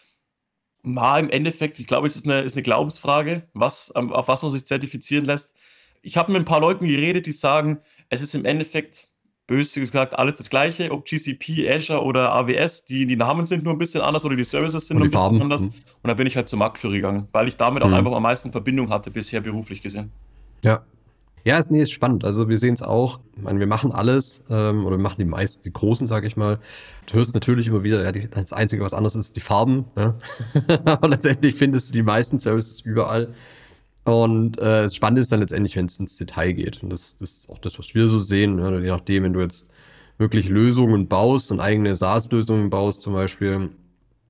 Mal 0.82 1.20
im 1.20 1.30
Endeffekt, 1.30 1.78
ich 1.78 1.86
glaube, 1.86 2.06
es 2.06 2.16
ist 2.16 2.24
eine, 2.24 2.40
ist 2.42 2.54
eine 2.54 2.62
Glaubensfrage, 2.62 3.48
was, 3.52 3.90
auf 3.90 4.28
was 4.28 4.42
man 4.42 4.50
sich 4.50 4.64
zertifizieren 4.64 5.26
lässt. 5.26 5.56
Ich 6.00 6.16
habe 6.16 6.32
mit 6.32 6.40
ein 6.42 6.46
paar 6.46 6.60
Leuten 6.60 6.86
geredet, 6.86 7.26
die 7.26 7.32
sagen, 7.32 7.80
es 8.08 8.22
ist 8.22 8.34
im 8.34 8.44
Endeffekt 8.44 9.10
böse 9.48 9.80
gesagt 9.80 10.16
alles 10.16 10.38
das 10.38 10.50
gleiche, 10.50 10.92
ob 10.92 11.06
GCP, 11.06 11.68
Azure 11.68 12.04
oder 12.04 12.32
AWS, 12.34 12.84
die, 12.84 13.06
die 13.06 13.16
Namen 13.16 13.46
sind 13.46 13.64
nur 13.64 13.72
ein 13.72 13.78
bisschen 13.78 14.02
anders 14.02 14.24
oder 14.24 14.36
die 14.36 14.44
Services 14.44 14.86
sind 14.86 14.98
nur 14.98 15.06
ein 15.06 15.10
bisschen 15.10 15.42
anders. 15.42 15.62
Mhm. 15.62 15.68
Und 15.68 16.08
dann 16.08 16.16
bin 16.16 16.28
ich 16.28 16.36
halt 16.36 16.48
zum 16.48 16.60
Marktführer 16.60 16.92
gegangen, 16.92 17.28
weil 17.32 17.48
ich 17.48 17.56
damit 17.56 17.82
auch 17.82 17.88
mhm. 17.88 17.94
einfach 17.94 18.12
am 18.12 18.22
meisten 18.22 18.52
Verbindung 18.52 18.90
hatte 18.90 19.10
bisher 19.10 19.40
beruflich 19.40 19.82
gesehen. 19.82 20.12
Ja. 20.62 20.82
Ja, 21.44 21.56
ist, 21.56 21.70
nee, 21.70 21.80
ist 21.80 21.92
spannend. 21.92 22.24
Also 22.24 22.48
wir 22.50 22.58
sehen 22.58 22.74
es 22.74 22.82
auch, 22.82 23.20
ich 23.36 23.42
meine, 23.42 23.58
wir 23.58 23.66
machen 23.66 23.90
alles 23.90 24.44
ähm, 24.50 24.84
oder 24.84 24.98
wir 24.98 25.02
machen 25.02 25.16
die 25.18 25.24
meisten, 25.24 25.62
die 25.64 25.72
großen, 25.72 26.06
sage 26.06 26.26
ich 26.26 26.36
mal. 26.36 26.58
Du 27.06 27.14
hörst 27.14 27.32
natürlich 27.32 27.68
immer 27.68 27.82
wieder, 27.82 28.02
ja, 28.02 28.12
die, 28.12 28.28
das 28.28 28.52
Einzige, 28.52 28.82
was 28.82 28.92
anders 28.92 29.16
ist, 29.16 29.34
die 29.34 29.40
Farben. 29.40 29.86
Ja? 29.96 30.14
Aber 30.84 31.08
letztendlich 31.08 31.54
findest 31.54 31.88
du 31.88 31.92
die 31.94 32.02
meisten 32.02 32.38
Services 32.38 32.80
überall. 32.80 33.32
Und 34.08 34.58
äh, 34.58 34.82
das 34.82 34.94
Spannende 34.94 35.20
ist 35.20 35.30
dann 35.30 35.40
letztendlich, 35.40 35.76
wenn 35.76 35.84
es 35.84 36.00
ins 36.00 36.16
Detail 36.16 36.52
geht. 36.54 36.82
Und 36.82 36.88
das, 36.88 37.18
das, 37.18 37.30
ist 37.30 37.50
auch 37.50 37.58
das, 37.58 37.78
was 37.78 37.94
wir 37.94 38.08
so 38.08 38.18
sehen. 38.18 38.58
Ja, 38.58 38.70
je 38.78 38.88
nachdem, 38.88 39.24
wenn 39.24 39.34
du 39.34 39.40
jetzt 39.40 39.68
wirklich 40.16 40.48
Lösungen 40.48 41.08
baust 41.08 41.52
und 41.52 41.60
eigene 41.60 41.94
SaaS-Lösungen 41.94 42.70
baust, 42.70 43.02
zum 43.02 43.12
Beispiel, 43.12 43.68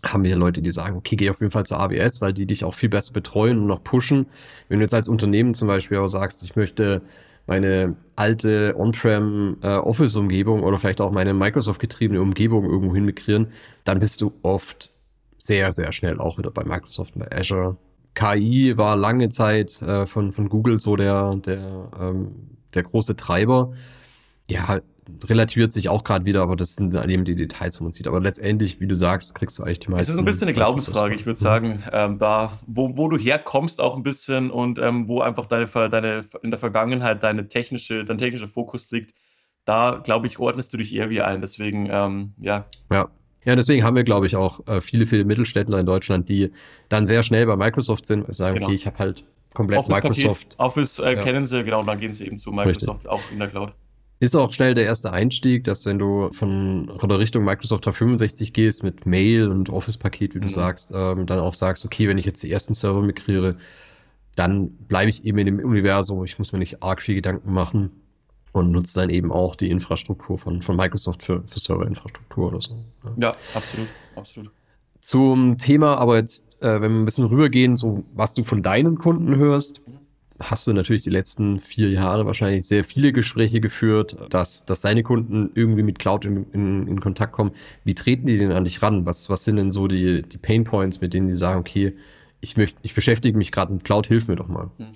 haben 0.04 0.24
wir 0.24 0.34
Leute, 0.34 0.62
die 0.62 0.72
sagen, 0.72 0.96
okay, 0.96 1.14
geh 1.14 1.30
auf 1.30 1.40
jeden 1.40 1.52
Fall 1.52 1.64
zur 1.64 1.78
AWS, 1.78 2.20
weil 2.20 2.32
die 2.32 2.44
dich 2.44 2.64
auch 2.64 2.74
viel 2.74 2.88
besser 2.88 3.12
betreuen 3.12 3.58
und 3.58 3.66
noch 3.66 3.84
pushen. 3.84 4.26
Wenn 4.68 4.80
du 4.80 4.84
jetzt 4.84 4.94
als 4.94 5.06
Unternehmen 5.06 5.54
zum 5.54 5.68
Beispiel 5.68 5.98
auch 5.98 6.08
sagst, 6.08 6.42
ich 6.42 6.56
möchte 6.56 7.00
meine 7.46 7.94
alte 8.16 8.74
On-Prem 8.76 9.58
äh, 9.62 9.76
Office-Umgebung 9.76 10.64
oder 10.64 10.78
vielleicht 10.78 11.00
auch 11.00 11.12
meine 11.12 11.34
Microsoft-getriebene 11.34 12.20
Umgebung 12.20 12.64
irgendwo 12.64 12.94
hin 12.96 13.04
migrieren, 13.04 13.52
dann 13.84 14.00
bist 14.00 14.20
du 14.22 14.32
oft 14.42 14.90
sehr, 15.38 15.70
sehr 15.70 15.92
schnell 15.92 16.18
auch 16.18 16.36
wieder 16.36 16.50
bei 16.50 16.64
Microsoft 16.64 17.14
und 17.14 17.20
bei 17.20 17.38
Azure 17.38 17.76
KI 18.18 18.76
war 18.76 18.96
lange 18.96 19.28
Zeit 19.28 19.80
äh, 19.80 20.04
von, 20.04 20.32
von 20.32 20.48
Google 20.48 20.80
so 20.80 20.96
der, 20.96 21.36
der, 21.36 21.90
ähm, 22.00 22.58
der 22.74 22.82
große 22.82 23.14
Treiber. 23.14 23.72
Ja, 24.50 24.80
relativiert 25.24 25.72
sich 25.72 25.88
auch 25.88 26.02
gerade 26.02 26.24
wieder, 26.24 26.42
aber 26.42 26.56
das 26.56 26.74
sind 26.74 26.94
eben 26.94 27.24
die 27.24 27.36
Details, 27.36 27.80
wo 27.80 27.84
man 27.84 27.92
sieht. 27.92 28.08
Aber 28.08 28.20
letztendlich, 28.20 28.80
wie 28.80 28.88
du 28.88 28.96
sagst, 28.96 29.36
kriegst 29.36 29.58
du 29.58 29.62
eigentlich 29.62 29.78
die 29.78 29.90
meisten. 29.90 30.10
Es 30.10 30.14
ist 30.14 30.18
ein 30.18 30.24
bisschen 30.24 30.48
eine 30.48 30.54
Glaubensfrage, 30.54 31.14
ich 31.14 31.26
würde 31.26 31.38
sagen, 31.38 31.84
ähm, 31.92 32.18
da, 32.18 32.58
wo, 32.66 32.96
wo 32.96 33.08
du 33.08 33.16
herkommst 33.16 33.80
auch 33.80 33.96
ein 33.96 34.02
bisschen 34.02 34.50
und 34.50 34.80
ähm, 34.80 35.06
wo 35.06 35.20
einfach 35.20 35.46
deine, 35.46 35.66
deine, 35.66 36.24
in 36.42 36.50
der 36.50 36.58
Vergangenheit 36.58 37.22
deine 37.22 37.46
technische, 37.46 38.04
dein 38.04 38.18
technischer 38.18 38.48
Fokus 38.48 38.90
liegt, 38.90 39.14
da, 39.64 40.00
glaube 40.02 40.26
ich, 40.26 40.40
ordnest 40.40 40.72
du 40.72 40.78
dich 40.78 40.92
eher 40.92 41.08
wie 41.08 41.22
ein. 41.22 41.40
Deswegen, 41.40 41.88
ähm, 41.90 42.34
ja. 42.38 42.66
Ja, 42.90 43.08
ja, 43.48 43.56
deswegen 43.56 43.82
haben 43.82 43.96
wir, 43.96 44.04
glaube 44.04 44.26
ich, 44.26 44.36
auch 44.36 44.60
äh, 44.66 44.82
viele, 44.82 45.06
viele 45.06 45.24
Mittelständler 45.24 45.80
in 45.80 45.86
Deutschland, 45.86 46.28
die 46.28 46.52
dann 46.90 47.06
sehr 47.06 47.22
schnell 47.22 47.46
bei 47.46 47.56
Microsoft 47.56 48.04
sind 48.04 48.24
und 48.24 48.34
sagen, 48.34 48.56
genau. 48.56 48.66
okay, 48.66 48.74
ich 48.74 48.86
habe 48.86 48.98
halt 48.98 49.24
komplett 49.54 49.78
Office 49.78 49.94
Microsoft. 49.94 50.48
Paket, 50.50 50.60
Office 50.60 50.98
äh, 50.98 51.14
ja. 51.14 51.22
kennen 51.22 51.46
sie, 51.46 51.64
genau, 51.64 51.80
und 51.80 51.86
dann 51.86 51.98
gehen 51.98 52.12
sie 52.12 52.26
eben 52.26 52.38
zu 52.38 52.52
Microsoft, 52.52 53.06
Richtig. 53.06 53.10
auch 53.10 53.22
in 53.32 53.38
der 53.38 53.48
Cloud. 53.48 53.72
Ist 54.20 54.36
auch 54.36 54.52
schnell 54.52 54.74
der 54.74 54.84
erste 54.84 55.14
Einstieg, 55.14 55.64
dass 55.64 55.86
wenn 55.86 55.98
du 55.98 56.28
von 56.32 56.90
oder 56.90 57.18
Richtung 57.18 57.42
Microsoft 57.42 57.86
365 57.86 58.52
gehst 58.52 58.82
mit 58.82 59.06
Mail 59.06 59.48
und 59.48 59.70
Office-Paket, 59.70 60.34
wie 60.34 60.40
du 60.40 60.48
mhm. 60.48 60.50
sagst, 60.50 60.92
ähm, 60.94 61.24
dann 61.24 61.38
auch 61.38 61.54
sagst, 61.54 61.86
okay, 61.86 62.06
wenn 62.06 62.18
ich 62.18 62.26
jetzt 62.26 62.42
die 62.42 62.52
ersten 62.52 62.74
Server 62.74 63.00
migriere, 63.00 63.56
dann 64.36 64.72
bleibe 64.72 65.08
ich 65.08 65.24
eben 65.24 65.38
in 65.38 65.46
dem 65.46 65.58
Universum, 65.60 66.22
ich 66.22 66.38
muss 66.38 66.52
mir 66.52 66.58
nicht 66.58 66.82
arg 66.82 67.00
viel 67.00 67.14
Gedanken 67.14 67.50
machen. 67.50 67.92
Und 68.58 68.70
nutzt 68.70 68.96
dann 68.96 69.10
eben 69.10 69.32
auch 69.32 69.56
die 69.56 69.70
Infrastruktur 69.70 70.38
von, 70.38 70.62
von 70.62 70.76
Microsoft 70.76 71.22
für, 71.22 71.42
für 71.46 71.58
Serverinfrastruktur 71.58 72.48
oder 72.48 72.60
so. 72.60 72.76
Ja. 73.04 73.28
ja, 73.28 73.36
absolut, 73.54 73.88
absolut. 74.16 74.50
Zum 75.00 75.58
Thema, 75.58 75.96
aber 75.96 76.16
jetzt, 76.16 76.44
äh, 76.60 76.80
wenn 76.80 76.92
wir 76.92 77.00
ein 77.00 77.04
bisschen 77.04 77.26
rübergehen, 77.26 77.76
so 77.76 78.04
was 78.14 78.34
du 78.34 78.44
von 78.44 78.62
deinen 78.62 78.98
Kunden 78.98 79.36
hörst, 79.36 79.80
hast 80.40 80.66
du 80.66 80.72
natürlich 80.72 81.02
die 81.02 81.10
letzten 81.10 81.60
vier 81.60 81.90
Jahre 81.90 82.26
wahrscheinlich 82.26 82.66
sehr 82.66 82.84
viele 82.84 83.12
Gespräche 83.12 83.60
geführt, 83.60 84.16
dass, 84.30 84.64
dass 84.64 84.80
deine 84.80 85.02
Kunden 85.02 85.50
irgendwie 85.54 85.82
mit 85.82 85.98
Cloud 85.98 86.24
in, 86.24 86.46
in, 86.52 86.86
in 86.86 87.00
Kontakt 87.00 87.32
kommen. 87.32 87.52
Wie 87.84 87.94
treten 87.94 88.26
die 88.26 88.38
denn 88.38 88.52
an 88.52 88.64
dich 88.64 88.80
ran? 88.82 89.06
Was, 89.06 89.28
was 89.30 89.44
sind 89.44 89.56
denn 89.56 89.70
so 89.70 89.88
die, 89.88 90.22
die 90.22 90.38
Pain 90.38 90.64
Points, 90.64 91.00
mit 91.00 91.14
denen 91.14 91.28
die 91.28 91.34
sagen, 91.34 91.60
okay, 91.60 91.94
ich, 92.40 92.56
möchte, 92.56 92.78
ich 92.82 92.94
beschäftige 92.94 93.36
mich 93.36 93.50
gerade 93.50 93.72
mit 93.72 93.84
Cloud, 93.84 94.06
hilf 94.06 94.28
mir 94.28 94.36
doch 94.36 94.48
mal. 94.48 94.70
Hm. 94.78 94.86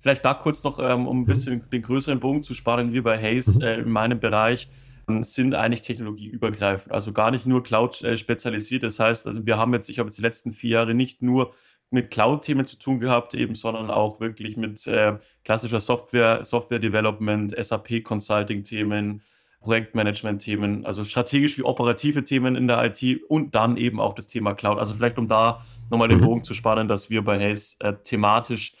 Vielleicht 0.00 0.24
da 0.24 0.34
kurz 0.34 0.64
noch, 0.64 0.78
ähm, 0.78 1.06
um 1.06 1.18
ein 1.18 1.20
mhm. 1.20 1.26
bisschen 1.26 1.70
den 1.70 1.82
größeren 1.82 2.20
Bogen 2.20 2.42
zu 2.42 2.54
sparen, 2.54 2.92
wir 2.92 3.02
bei 3.02 3.20
Hayes 3.20 3.58
mhm. 3.58 3.62
äh, 3.62 3.74
in 3.76 3.90
meinem 3.90 4.18
Bereich 4.18 4.68
ähm, 5.08 5.22
sind 5.22 5.54
eigentlich 5.54 5.82
technologieübergreifend, 5.82 6.92
also 6.92 7.12
gar 7.12 7.30
nicht 7.30 7.46
nur 7.46 7.62
Cloud 7.62 8.02
äh, 8.02 8.16
spezialisiert. 8.16 8.82
Das 8.82 8.98
heißt, 8.98 9.26
also 9.26 9.44
wir 9.44 9.58
haben 9.58 9.74
jetzt, 9.74 9.90
ich 9.90 9.98
habe 9.98 10.08
jetzt 10.08 10.16
die 10.16 10.22
letzten 10.22 10.52
vier 10.52 10.70
Jahre 10.70 10.94
nicht 10.94 11.22
nur 11.22 11.52
mit 11.90 12.10
Cloud-Themen 12.10 12.66
zu 12.66 12.78
tun 12.78 13.00
gehabt, 13.00 13.34
eben, 13.34 13.54
sondern 13.54 13.90
auch 13.90 14.20
wirklich 14.20 14.56
mit 14.56 14.86
äh, 14.86 15.18
klassischer 15.44 15.80
Software, 15.80 16.44
Software-Development, 16.44 17.54
SAP-Consulting-Themen, 17.58 19.22
Projektmanagement-Themen, 19.60 20.86
also 20.86 21.04
strategisch 21.04 21.58
wie 21.58 21.64
operative 21.64 22.24
Themen 22.24 22.56
in 22.56 22.66
der 22.66 22.82
IT 22.84 23.22
und 23.28 23.54
dann 23.54 23.76
eben 23.76 24.00
auch 24.00 24.14
das 24.14 24.26
Thema 24.26 24.54
Cloud. 24.54 24.78
Also 24.78 24.94
vielleicht 24.94 25.18
um 25.18 25.28
da 25.28 25.64
nochmal 25.90 26.08
den 26.08 26.20
mhm. 26.20 26.24
Bogen 26.24 26.44
zu 26.44 26.54
spannen, 26.54 26.88
dass 26.88 27.10
wir 27.10 27.22
bei 27.22 27.38
Hayes 27.38 27.76
äh, 27.80 27.92
thematisch 28.04 28.72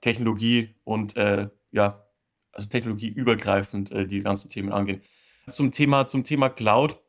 Technologie 0.00 0.74
und 0.84 1.16
äh, 1.16 1.48
ja, 1.70 2.06
also 2.52 2.68
technologieübergreifend 2.68 3.92
äh, 3.92 4.06
die 4.06 4.22
ganzen 4.22 4.48
Themen 4.48 4.72
angehen. 4.72 5.02
Zum 5.50 5.72
Thema, 5.72 6.08
zum 6.08 6.24
Thema 6.24 6.48
Cloud 6.48 7.00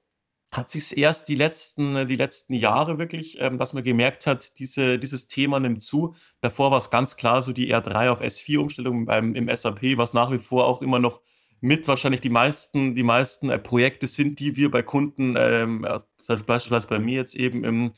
hat 0.52 0.70
sich 0.70 0.98
erst 0.98 1.28
die 1.28 1.36
letzten, 1.36 2.08
die 2.08 2.16
letzten 2.16 2.54
Jahre 2.54 2.98
wirklich, 2.98 3.38
ähm, 3.40 3.58
dass 3.58 3.74
man 3.74 3.84
gemerkt 3.84 4.28
hat, 4.28 4.60
diese, 4.60 4.98
dieses 5.00 5.28
Thema 5.28 5.60
nimmt 5.60 5.84
zu. 5.84 6.16
Davor 6.42 6.72
war 6.72 6.78
es 6.78 6.90
ganz 6.90 7.18
klar 7.18 7.44
so 7.44 7.52
die 7.52 7.74
R3 7.74 8.10
auf 8.10 8.22
S4-Umstellung 8.22 9.06
beim 9.06 9.36
im 9.36 9.54
SAP, 9.54 9.98
was 9.98 10.14
nach 10.14 10.32
wie 10.32 10.40
vor 10.40 10.66
auch 10.66 10.82
immer 10.82 11.00
noch 11.00 11.22
mit 11.60 11.88
wahrscheinlich 11.88 12.22
die 12.22 12.30
meisten, 12.30 12.96
die 12.96 13.04
meisten 13.04 13.50
äh, 13.50 13.60
Projekte 13.60 14.08
sind, 14.08 14.40
die 14.40 14.56
wir 14.56 14.72
bei 14.72 14.84
Kunden, 14.84 15.36
ähm, 15.38 15.86
beispielsweise 16.26 16.88
bei 16.88 17.00
mir 17.00 17.16
jetzt 17.16 17.36
eben 17.36 17.64
im, 17.64 17.94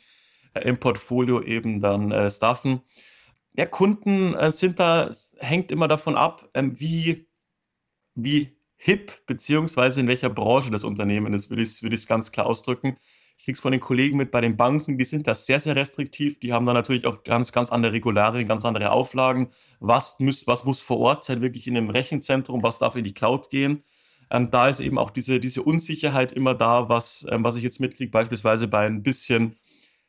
äh, 0.54 0.62
im 0.62 0.80
Portfolio 0.80 1.42
eben 1.42 1.82
dann 1.82 2.12
äh, 2.12 2.30
staffen. 2.30 2.82
Ja, 3.60 3.66
Kunden 3.66 4.36
äh, 4.36 4.54
sind 4.54 4.80
da, 4.80 5.12
hängt 5.40 5.70
immer 5.70 5.90
davon 5.90 6.16
ab, 6.16 6.48
ähm, 6.54 6.80
wie, 6.80 7.28
wie 8.16 8.56
hip 8.78 9.26
beziehungsweise 9.26 10.00
in 10.00 10.08
welcher 10.08 10.30
Branche 10.30 10.72
das 10.72 10.86
Unternehmen 10.86 11.34
ist, 11.34 11.50
würde 11.50 11.64
ich 11.64 11.68
es 11.68 11.84
würd 11.84 12.08
ganz 12.08 12.32
klar 12.32 12.46
ausdrücken. 12.46 12.96
Ich 13.38 13.44
kriege 13.44 13.58
es 13.58 13.60
von 13.60 13.74
den 13.74 13.82
Kollegen 13.82 14.16
mit 14.16 14.32
bei 14.32 14.40
den 14.40 14.56
Banken, 14.56 14.98
die 14.98 15.04
sind 15.04 15.28
da 15.28 15.34
sehr, 15.34 15.60
sehr 15.60 15.76
restriktiv. 15.76 16.40
Die 16.40 16.54
haben 16.54 16.66
da 16.66 16.72
natürlich 16.72 17.06
auch 17.06 17.26
ganz, 17.26 17.52
ganz 17.52 17.70
andere 17.70 17.92
Regularien, 17.92 18.48
ganz 18.48 18.64
andere 18.64 18.92
Auflagen. 18.92 19.50
Was 19.82 20.22
muss, 20.22 20.48
was 20.48 20.64
muss 20.64 20.80
vor 20.80 21.00
Ort 21.00 21.26
sein, 21.26 21.42
wirklich 21.42 21.68
in 21.68 21.76
einem 21.76 21.90
Rechenzentrum, 21.90 22.64
was 22.64 22.80
darf 22.80 22.96
in 22.96 23.04
die 23.04 23.14
Cloud 23.14 23.50
gehen? 23.50 23.84
Ähm, 24.32 24.52
da 24.52 24.70
ist 24.70 24.80
eben 24.80 24.98
auch 24.98 25.10
diese, 25.10 25.42
diese 25.42 25.64
Unsicherheit 25.64 26.32
immer 26.32 26.56
da, 26.56 26.88
was, 26.88 27.28
ähm, 27.30 27.44
was 27.44 27.58
ich 27.58 27.64
jetzt 27.64 27.82
mitkriege, 27.82 28.10
beispielsweise 28.10 28.70
bei 28.70 28.86
ein 28.86 29.04
bisschen 29.04 29.58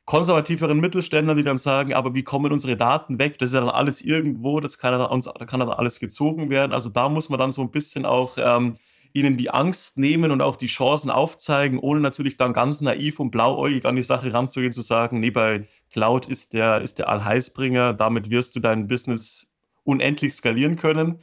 konservativeren 0.05 0.81
Mittelständlern, 0.81 1.37
die 1.37 1.43
dann 1.43 1.59
sagen, 1.59 1.95
aber 1.95 2.15
wie 2.15 2.25
kommen 2.25 2.53
unsere 2.53 2.77
Daten 2.77 3.19
weg? 3.19 3.39
Das 3.39 3.51
ist 3.51 3.55
ja 3.55 3.61
dann 3.61 3.69
alles 3.69 4.01
irgendwo, 4.03 4.61
das 4.61 4.79
kann 4.79 4.93
dann, 4.99 5.21
da 5.21 5.45
kann 5.47 5.61
dann 5.61 5.69
alles 5.69 6.01
gezogen 6.01 6.51
werden. 6.51 6.73
Also 6.73 6.89
da 6.89 7.09
muss 7.09 7.29
man 7.29 7.39
dann 7.39 7.53
so 7.53 7.63
ein 7.63 7.71
bisschen 7.71 8.05
auch 8.05 8.37
ähm, 8.39 8.77
ihnen 9.13 9.37
die 9.37 9.51
Angst 9.51 9.99
nehmen 9.99 10.31
und 10.31 10.41
auch 10.41 10.57
die 10.57 10.67
Chancen 10.67 11.11
aufzeigen, 11.11 11.79
ohne 11.79 12.01
natürlich 12.01 12.37
dann 12.37 12.53
ganz 12.53 12.81
naiv 12.81 13.21
und 13.21 13.31
blauäugig 13.31 13.85
an 13.87 13.97
die 13.97 14.03
Sache 14.03 14.33
ranzugehen, 14.33 14.73
zu 14.73 14.83
sagen, 14.83 15.21
nee, 15.21 15.31
bei 15.31 15.67
Cloud 15.93 16.27
ist 16.27 16.55
der, 16.55 16.81
ist 16.81 16.99
der 16.99 17.09
Allheißbringer, 17.09 17.95
damit 17.95 18.31
wirst 18.31 18.55
du 18.57 18.61
dein 18.61 18.87
Business 18.87 19.53
unendlich 19.85 20.35
skalieren 20.35 20.77
können 20.77 21.21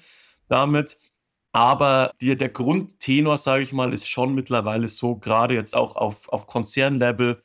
damit. 0.50 0.98
Aber 1.54 2.12
die, 2.22 2.36
der 2.38 2.50
Grundtenor, 2.50 3.38
sage 3.38 3.64
ich 3.64 3.74
mal, 3.74 3.94
ist 3.94 4.08
schon 4.08 4.36
mittlerweile 4.36 4.88
so, 4.88 5.16
gerade 5.16 5.56
jetzt 5.56 5.76
auch 5.76 5.96
auf, 5.96 6.30
auf 6.30 6.46
Konzernlevel, 6.46 7.42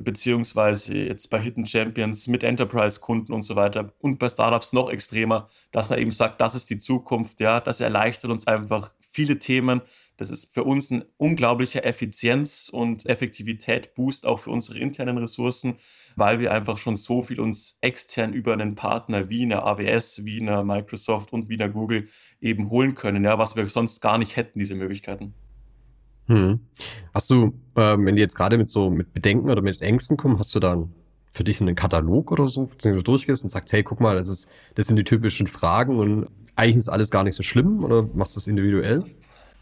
beziehungsweise 0.00 0.96
jetzt 0.98 1.28
bei 1.28 1.38
Hidden 1.38 1.66
Champions 1.66 2.26
mit 2.26 2.42
Enterprise-Kunden 2.42 3.32
und 3.32 3.42
so 3.42 3.54
weiter 3.54 3.92
und 4.00 4.18
bei 4.18 4.28
Startups 4.28 4.72
noch 4.72 4.90
extremer, 4.90 5.48
dass 5.72 5.90
man 5.90 5.98
eben 5.98 6.10
sagt, 6.10 6.40
das 6.40 6.54
ist 6.54 6.70
die 6.70 6.78
Zukunft, 6.78 7.40
ja, 7.40 7.60
das 7.60 7.80
erleichtert 7.80 8.30
uns 8.30 8.46
einfach 8.46 8.90
viele 9.00 9.38
Themen. 9.38 9.82
Das 10.16 10.30
ist 10.30 10.52
für 10.52 10.64
uns 10.64 10.90
ein 10.90 11.04
unglaublicher 11.16 11.84
Effizienz- 11.84 12.68
und 12.68 13.06
Effektivität-Boost 13.06 14.26
auch 14.26 14.38
für 14.38 14.50
unsere 14.50 14.78
internen 14.78 15.18
Ressourcen, 15.18 15.78
weil 16.16 16.40
wir 16.40 16.52
einfach 16.52 16.76
schon 16.76 16.96
so 16.96 17.22
viel 17.22 17.40
uns 17.40 17.78
extern 17.80 18.32
über 18.32 18.52
einen 18.52 18.74
Partner 18.74 19.28
wie 19.28 19.42
eine 19.42 19.62
AWS, 19.62 20.24
wie 20.24 20.40
eine 20.40 20.62
Microsoft 20.64 21.32
und 21.32 21.48
wie 21.48 21.60
eine 21.60 21.72
Google 21.72 22.08
eben 22.40 22.70
holen 22.70 22.94
können, 22.94 23.24
ja, 23.24 23.38
was 23.38 23.56
wir 23.56 23.66
sonst 23.68 24.00
gar 24.00 24.18
nicht 24.18 24.36
hätten, 24.36 24.58
diese 24.58 24.74
Möglichkeiten. 24.74 25.34
Hm. 26.30 26.60
Hast 27.12 27.28
du, 27.30 27.52
ähm, 27.74 28.06
wenn 28.06 28.14
die 28.14 28.22
jetzt 28.22 28.36
gerade 28.36 28.56
mit 28.56 28.68
so 28.68 28.88
mit 28.88 29.12
Bedenken 29.12 29.50
oder 29.50 29.62
mit 29.62 29.82
Ängsten 29.82 30.16
kommen, 30.16 30.38
hast 30.38 30.54
du 30.54 30.60
dann 30.60 30.94
für 31.32 31.42
dich 31.42 31.60
einen 31.60 31.74
Katalog 31.74 32.30
oder 32.30 32.46
so, 32.46 32.70
den 32.84 32.94
du 32.94 33.02
durchgehst 33.02 33.42
und 33.42 33.50
sagst, 33.50 33.72
hey, 33.72 33.82
guck 33.82 34.00
mal, 34.00 34.14
das 34.14 34.28
ist, 34.28 34.48
das 34.76 34.86
sind 34.86 34.96
die 34.96 35.04
typischen 35.04 35.48
Fragen 35.48 35.98
und 35.98 36.28
eigentlich 36.54 36.76
ist 36.76 36.88
alles 36.88 37.10
gar 37.10 37.24
nicht 37.24 37.34
so 37.34 37.42
schlimm 37.42 37.82
oder 37.82 38.08
machst 38.14 38.36
du 38.36 38.38
es 38.38 38.46
individuell? 38.46 39.02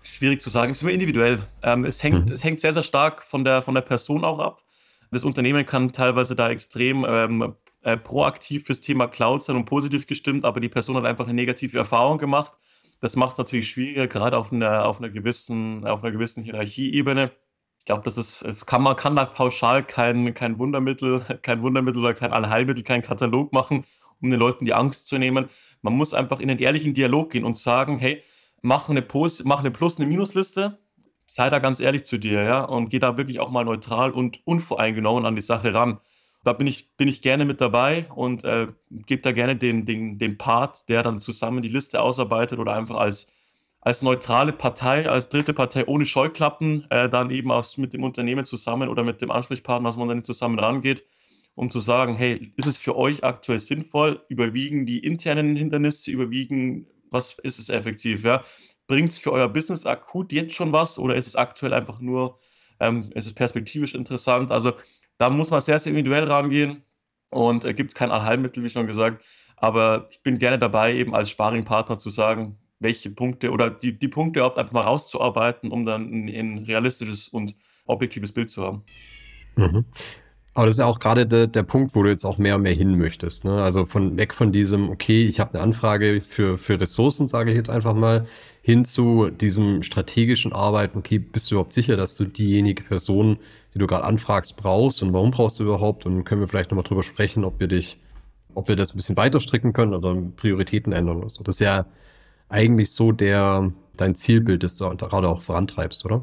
Schwierig 0.03 0.43
zu 0.43 0.51
sagen, 0.51 0.71
es 0.71 0.79
ist 0.79 0.83
immer 0.83 0.93
individuell. 0.93 1.39
Ähm, 1.63 1.87
es, 1.87 2.03
hängt, 2.03 2.29
mhm. 2.29 2.35
es 2.35 2.45
hängt 2.45 2.61
sehr, 2.61 2.75
sehr 2.75 2.83
stark 2.83 3.23
von 3.23 3.45
der, 3.45 3.63
von 3.63 3.75
der 3.75 3.83
Person 3.83 4.25
auch 4.25 4.39
ab. 4.39 4.63
Das 5.11 5.25
Unternehmen 5.25 5.65
kann 5.65 5.93
teilweise 5.93 6.37
da 6.37 6.51
extrem 6.51 7.07
ähm, 7.09 7.55
äh, 7.81 7.97
proaktiv 7.97 8.67
fürs 8.67 8.83
Thema 8.83 9.09
Cloud 9.09 9.43
sein 9.43 9.57
und 9.57 9.65
positiv 9.65 10.07
gestimmt, 10.07 10.45
aber 10.45 10.61
die 10.61 10.69
Person 10.69 10.97
hat 10.97 11.07
einfach 11.07 11.25
eine 11.25 11.35
negative 11.35 11.79
Erfahrung 11.79 12.19
gemacht 12.19 12.53
das 13.00 13.17
macht 13.17 13.33
es 13.33 13.38
natürlich 13.38 13.69
schwieriger, 13.69 14.09
gerade 14.09 14.37
auf 14.37 14.52
einer, 14.52 14.87
auf 14.87 14.99
einer 14.99 15.11
gewissen, 15.11 15.83
gewissen 15.83 16.43
Hierarchieebene. 16.43 17.31
Ich 17.78 17.85
glaube, 17.85 18.02
das 18.02 18.19
ist, 18.19 18.43
es 18.43 18.67
kann 18.67 18.83
man 18.83 18.97
kann 18.97 19.17
da 19.17 19.25
pauschal 19.25 19.85
kein, 19.85 20.35
kein 20.35 20.59
Wundermittel, 20.59 21.21
kein 21.43 21.62
Wundermittel 21.62 22.00
oder 22.00 22.14
kein 22.14 22.33
Allheilmittel, 22.33 22.83
kein 22.83 23.02
Katalog 23.02 23.52
machen, 23.52 23.85
um 24.21 24.31
den 24.31 24.38
Leuten 24.38 24.64
die 24.64 24.75
Angst 24.75 25.07
zu 25.07 25.19
nehmen. 25.19 25.49
Man 25.83 25.95
muss 25.95 26.14
einfach 26.14 26.40
in 26.40 26.50
einen 26.50 26.61
ehrlichen 26.61 26.95
Dialog 26.95 27.31
gehen 27.31 27.45
und 27.45 27.57
sagen, 27.57 27.99
hey, 27.99 28.23
mach 28.62 28.88
eine, 28.88 29.02
Pos 29.02 29.45
mach 29.45 29.61
eine 29.61 29.71
Plus-, 29.71 29.99
eine 29.99 30.07
Minusliste, 30.07 30.78
sei 31.26 31.50
da 31.50 31.61
ganz 31.61 31.81
ehrlich 31.81 32.05
zu 32.05 32.19
dir, 32.19 32.43
ja, 32.43 32.64
und 32.64 32.88
geh 32.90 32.99
da 32.99 33.17
wirklich 33.17 33.38
auch 33.38 33.50
mal 33.50 33.64
neutral 33.64 34.11
und 34.11 34.40
unvoreingenommen 34.45 35.25
an 35.25 35.37
die 35.37 35.43
Sache 35.43 35.73
ran 35.73 36.00
da 36.49 36.55
bin 36.55 36.67
ich, 36.67 36.97
bin 36.97 37.09
ich 37.09 37.21
gerne 37.21 37.45
mit 37.45 37.61
dabei 37.61 38.07
und 38.14 38.43
äh, 38.43 38.69
gebe 38.88 39.21
da 39.21 39.33
gerne 39.33 39.55
den, 39.55 39.85
den, 39.85 40.19
den 40.19 40.38
Part, 40.38 40.88
der 40.88 41.02
dann 41.02 41.19
zusammen 41.19 41.61
die 41.61 41.69
Liste 41.69 42.00
ausarbeitet 42.00 42.59
oder 42.59 42.75
einfach 42.75 42.97
als, 42.97 43.31
als 43.83 44.00
neutrale 44.00 44.55
Partei, 44.55 45.07
als 45.11 45.28
dritte 45.28 45.52
Partei 45.52 45.85
ohne 45.87 46.07
Scheuklappen, 46.07 46.90
äh, 46.90 47.11
dann 47.11 47.28
eben 47.28 47.52
aus, 47.52 47.76
mit 47.76 47.93
dem 47.93 48.02
Unternehmen 48.02 48.47
zusammen 48.47 48.88
oder 48.88 49.05
mit 49.05 49.21
dem 49.21 49.31
Ansprechpartner 49.31 49.90
aus 49.90 49.97
dem 49.97 50.00
Unternehmen 50.00 50.25
zusammen 50.25 50.59
rangeht, 50.59 51.05
um 51.55 51.71
zu 51.71 51.81
sagen, 51.81 52.17
hey, 52.17 52.55
ist 52.57 52.67
es 52.67 52.78
für 52.78 52.97
euch 52.97 53.25
aktuell 53.25 53.59
sinnvoll? 53.59 54.25
Überwiegen 54.31 54.87
die 54.87 55.00
internen 55.00 55.55
Hindernisse, 55.55 56.11
überwiegen, 56.11 56.87
was 57.11 57.38
ist 57.43 57.59
es 57.59 57.69
effektiv? 57.69 58.25
Ja? 58.25 58.43
Bringt 58.87 59.12
es 59.12 59.19
für 59.19 59.33
euer 59.33 59.50
Business 59.50 59.85
akut 59.85 60.33
jetzt 60.33 60.55
schon 60.55 60.73
was 60.73 60.99
oder 60.99 61.14
ist 61.14 61.26
es 61.26 61.37
aktuell 61.37 61.75
einfach 61.75 62.00
nur, 62.00 62.40
ähm, 62.81 63.11
ist 63.14 63.26
es 63.26 63.35
perspektivisch 63.35 63.95
interessant? 63.95 64.50
Also 64.50 64.73
da 65.19 65.31
muss 65.31 65.51
man 65.51 65.61
sehr, 65.61 65.79
sehr 65.79 65.91
individuell 65.91 66.25
rangehen 66.25 66.83
und 67.31 67.65
es 67.65 67.77
gibt 67.77 67.95
kein 67.95 68.11
Allheilmittel, 68.11 68.63
wie 68.63 68.71
schon 68.71 68.87
gesagt. 68.87 69.25
Aber 69.57 70.09
ich 70.11 70.23
bin 70.23 70.39
gerne 70.39 70.59
dabei, 70.59 70.95
eben 70.95 71.15
als 71.15 71.31
Sparringpartner 71.31 71.99
zu 71.99 72.11
sagen, 72.11 72.57
welche 72.79 73.11
Punkte 73.11 73.51
oder 73.51 73.71
die, 73.71 73.99
die 73.99 74.09
Punkte 74.09 74.45
einfach 74.45 74.73
mal 74.73 74.83
rauszuarbeiten, 74.83 75.73
um 75.73 75.85
dann 75.85 76.11
ein, 76.11 76.29
ein 76.29 76.59
realistisches 76.59 77.29
und 77.29 77.57
objektives 77.87 78.33
Bild 78.33 78.51
zu 78.51 78.65
haben. 78.65 78.85
Mhm. 79.57 79.85
Aber 80.59 80.67
das 80.67 80.75
ist 80.75 80.81
ja 80.81 80.87
auch 80.87 80.99
gerade 80.99 81.25
de, 81.25 81.47
der 81.47 81.62
Punkt, 81.62 81.95
wo 81.95 82.03
du 82.03 82.09
jetzt 82.09 82.25
auch 82.25 82.37
mehr 82.37 82.57
und 82.57 82.62
mehr 82.62 82.73
hin 82.73 82.99
möchtest. 82.99 83.45
Ne? 83.45 83.62
Also 83.62 83.87
von 83.87 84.17
weg 84.17 84.35
von 84.35 84.50
diesem, 84.50 84.91
okay, 84.91 85.25
ich 85.25 85.38
habe 85.38 85.55
eine 85.55 85.62
Anfrage 85.62 86.21
für, 86.21 86.59
für 86.59 86.81
Ressourcen, 86.81 87.29
sage 87.29 87.53
ich 87.53 87.57
jetzt 87.57 87.71
einfach 87.71 87.95
mal, 87.95 88.27
hin 88.61 88.85
zu 88.85 89.31
diesem 89.31 89.85
strategischen 89.85 90.53
Arbeiten, 90.53 90.99
okay, 90.99 91.21
bist 91.21 91.49
du 91.49 91.55
überhaupt 91.55 91.75
sicher, 91.75 91.97
dass 91.97 92.17
du 92.17 92.25
diejenige 92.25 92.83
Person, 92.83 93.38
die 93.73 93.79
du 93.79 93.87
gerade 93.87 94.03
anfragst, 94.03 94.57
brauchst 94.57 95.00
und 95.05 95.12
warum 95.12 95.31
brauchst 95.31 95.61
du 95.61 95.62
überhaupt? 95.62 96.07
Und 96.07 96.25
können 96.25 96.41
wir 96.41 96.49
vielleicht 96.49 96.73
nochmal 96.73 96.83
drüber 96.83 97.05
sprechen, 97.05 97.45
ob 97.45 97.61
wir 97.61 97.69
dich, 97.69 97.97
ob 98.53 98.67
wir 98.67 98.75
das 98.75 98.93
ein 98.93 98.97
bisschen 98.97 99.17
weiter 99.17 99.38
stricken 99.38 99.73
können 99.73 99.95
oder 99.95 100.17
Prioritäten 100.35 100.93
ändern 100.93 101.19
oder 101.19 101.31
so. 101.31 101.45
Das 101.45 101.55
ist 101.55 101.61
ja 101.61 101.87
eigentlich 102.49 102.91
so 102.91 103.12
der, 103.12 103.71
dein 103.97 104.17
Zielbild, 104.17 104.65
das 104.65 104.77
du 104.77 104.88
gerade 104.97 105.29
auch 105.29 105.41
vorantreibst, 105.41 106.05
oder? 106.05 106.23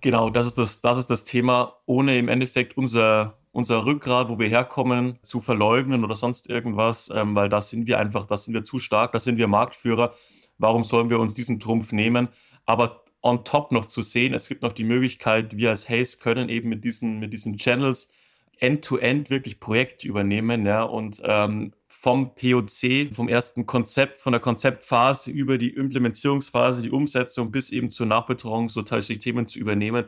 Genau, 0.00 0.30
das 0.30 0.46
ist 0.46 0.58
das, 0.58 0.80
das 0.80 0.98
ist 0.98 1.10
das 1.10 1.24
Thema, 1.24 1.74
ohne 1.86 2.18
im 2.18 2.28
Endeffekt 2.28 2.76
unser, 2.76 3.37
unser 3.52 3.84
Rückgrat, 3.84 4.28
wo 4.28 4.38
wir 4.38 4.48
herkommen, 4.48 5.18
zu 5.22 5.40
verleugnen 5.40 6.04
oder 6.04 6.14
sonst 6.14 6.48
irgendwas, 6.48 7.10
ähm, 7.14 7.34
weil 7.34 7.48
da 7.48 7.60
sind 7.60 7.86
wir 7.86 7.98
einfach, 7.98 8.26
da 8.26 8.36
sind 8.36 8.54
wir 8.54 8.62
zu 8.62 8.78
stark, 8.78 9.12
da 9.12 9.18
sind 9.18 9.36
wir 9.36 9.48
Marktführer 9.48 10.12
Warum 10.58 10.82
sollen 10.84 11.08
wir 11.08 11.20
uns 11.20 11.34
diesen 11.34 11.60
Trumpf 11.60 11.92
nehmen? 11.92 12.28
Aber 12.66 13.04
on 13.22 13.44
top 13.44 13.72
noch 13.72 13.86
zu 13.86 14.02
sehen, 14.02 14.34
es 14.34 14.48
gibt 14.48 14.62
noch 14.62 14.72
die 14.72 14.84
Möglichkeit, 14.84 15.56
wir 15.56 15.70
als 15.70 15.88
Haze 15.88 16.18
können 16.18 16.48
eben 16.48 16.68
mit 16.68 16.84
diesen, 16.84 17.20
mit 17.20 17.32
diesen 17.32 17.56
Channels 17.56 18.12
end-to-end 18.58 19.28
-end 19.28 19.30
wirklich 19.30 19.60
Projekte 19.60 20.06
übernehmen, 20.08 20.66
ja, 20.66 20.82
und 20.82 21.22
ähm, 21.24 21.72
vom 21.86 22.34
POC, 22.34 23.14
vom 23.14 23.28
ersten 23.28 23.66
Konzept, 23.66 24.20
von 24.20 24.32
der 24.32 24.40
Konzeptphase 24.40 25.30
über 25.30 25.58
die 25.58 25.70
Implementierungsphase, 25.70 26.82
die 26.82 26.90
Umsetzung 26.90 27.52
bis 27.52 27.70
eben 27.70 27.90
zur 27.90 28.06
Nachbetreuung 28.06 28.68
so 28.68 28.82
tatsächlich 28.82 29.20
Themen 29.20 29.46
zu 29.46 29.60
übernehmen, 29.60 30.06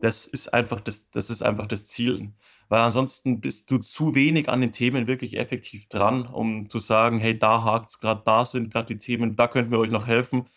das 0.00 0.26
ist 0.26 0.54
einfach 0.54 0.80
das, 0.80 1.10
das 1.10 1.28
ist 1.28 1.42
einfach 1.42 1.66
das 1.66 1.86
Ziel. 1.86 2.30
Weil 2.68 2.82
ansonsten 2.82 3.40
bist 3.40 3.70
du 3.70 3.78
zu 3.78 4.14
wenig 4.14 4.48
an 4.48 4.60
den 4.60 4.72
Themen 4.72 5.06
wirklich 5.06 5.36
effektiv 5.38 5.88
dran, 5.88 6.26
um 6.26 6.68
zu 6.68 6.78
sagen, 6.78 7.18
hey, 7.18 7.38
da 7.38 7.64
hakt 7.64 7.88
es 7.90 7.98
gerade, 8.00 8.22
da 8.24 8.44
sind 8.44 8.72
gerade 8.72 8.86
die 8.86 8.98
Themen, 8.98 9.36
da 9.36 9.48
könnten 9.48 9.70
wir 9.70 9.78
euch 9.78 9.90
noch 9.90 10.06
helfen. 10.06 10.48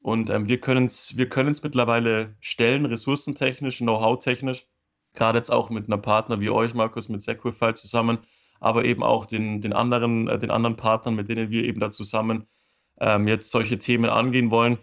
Und 0.00 0.28
ähm, 0.28 0.46
wir 0.48 0.60
können 0.60 0.84
es 0.84 1.16
wir 1.16 1.28
mittlerweile 1.62 2.36
stellen, 2.40 2.84
ressourcentechnisch, 2.84 3.78
Know-how-technisch. 3.78 4.66
Gerade 5.14 5.38
jetzt 5.38 5.50
auch 5.50 5.70
mit 5.70 5.86
einem 5.86 6.02
Partner 6.02 6.40
wie 6.40 6.50
euch, 6.50 6.74
Markus, 6.74 7.08
mit 7.08 7.22
Sequify 7.22 7.72
zusammen, 7.72 8.18
aber 8.60 8.84
eben 8.84 9.02
auch 9.02 9.24
den, 9.24 9.62
den, 9.62 9.72
anderen, 9.72 10.28
äh, 10.28 10.38
den 10.38 10.50
anderen 10.50 10.76
Partnern, 10.76 11.14
mit 11.14 11.28
denen 11.30 11.50
wir 11.50 11.64
eben 11.64 11.80
da 11.80 11.90
zusammen 11.90 12.46
ähm, 13.00 13.26
jetzt 13.28 13.50
solche 13.50 13.78
Themen 13.78 14.10
angehen 14.10 14.50
wollen. 14.50 14.78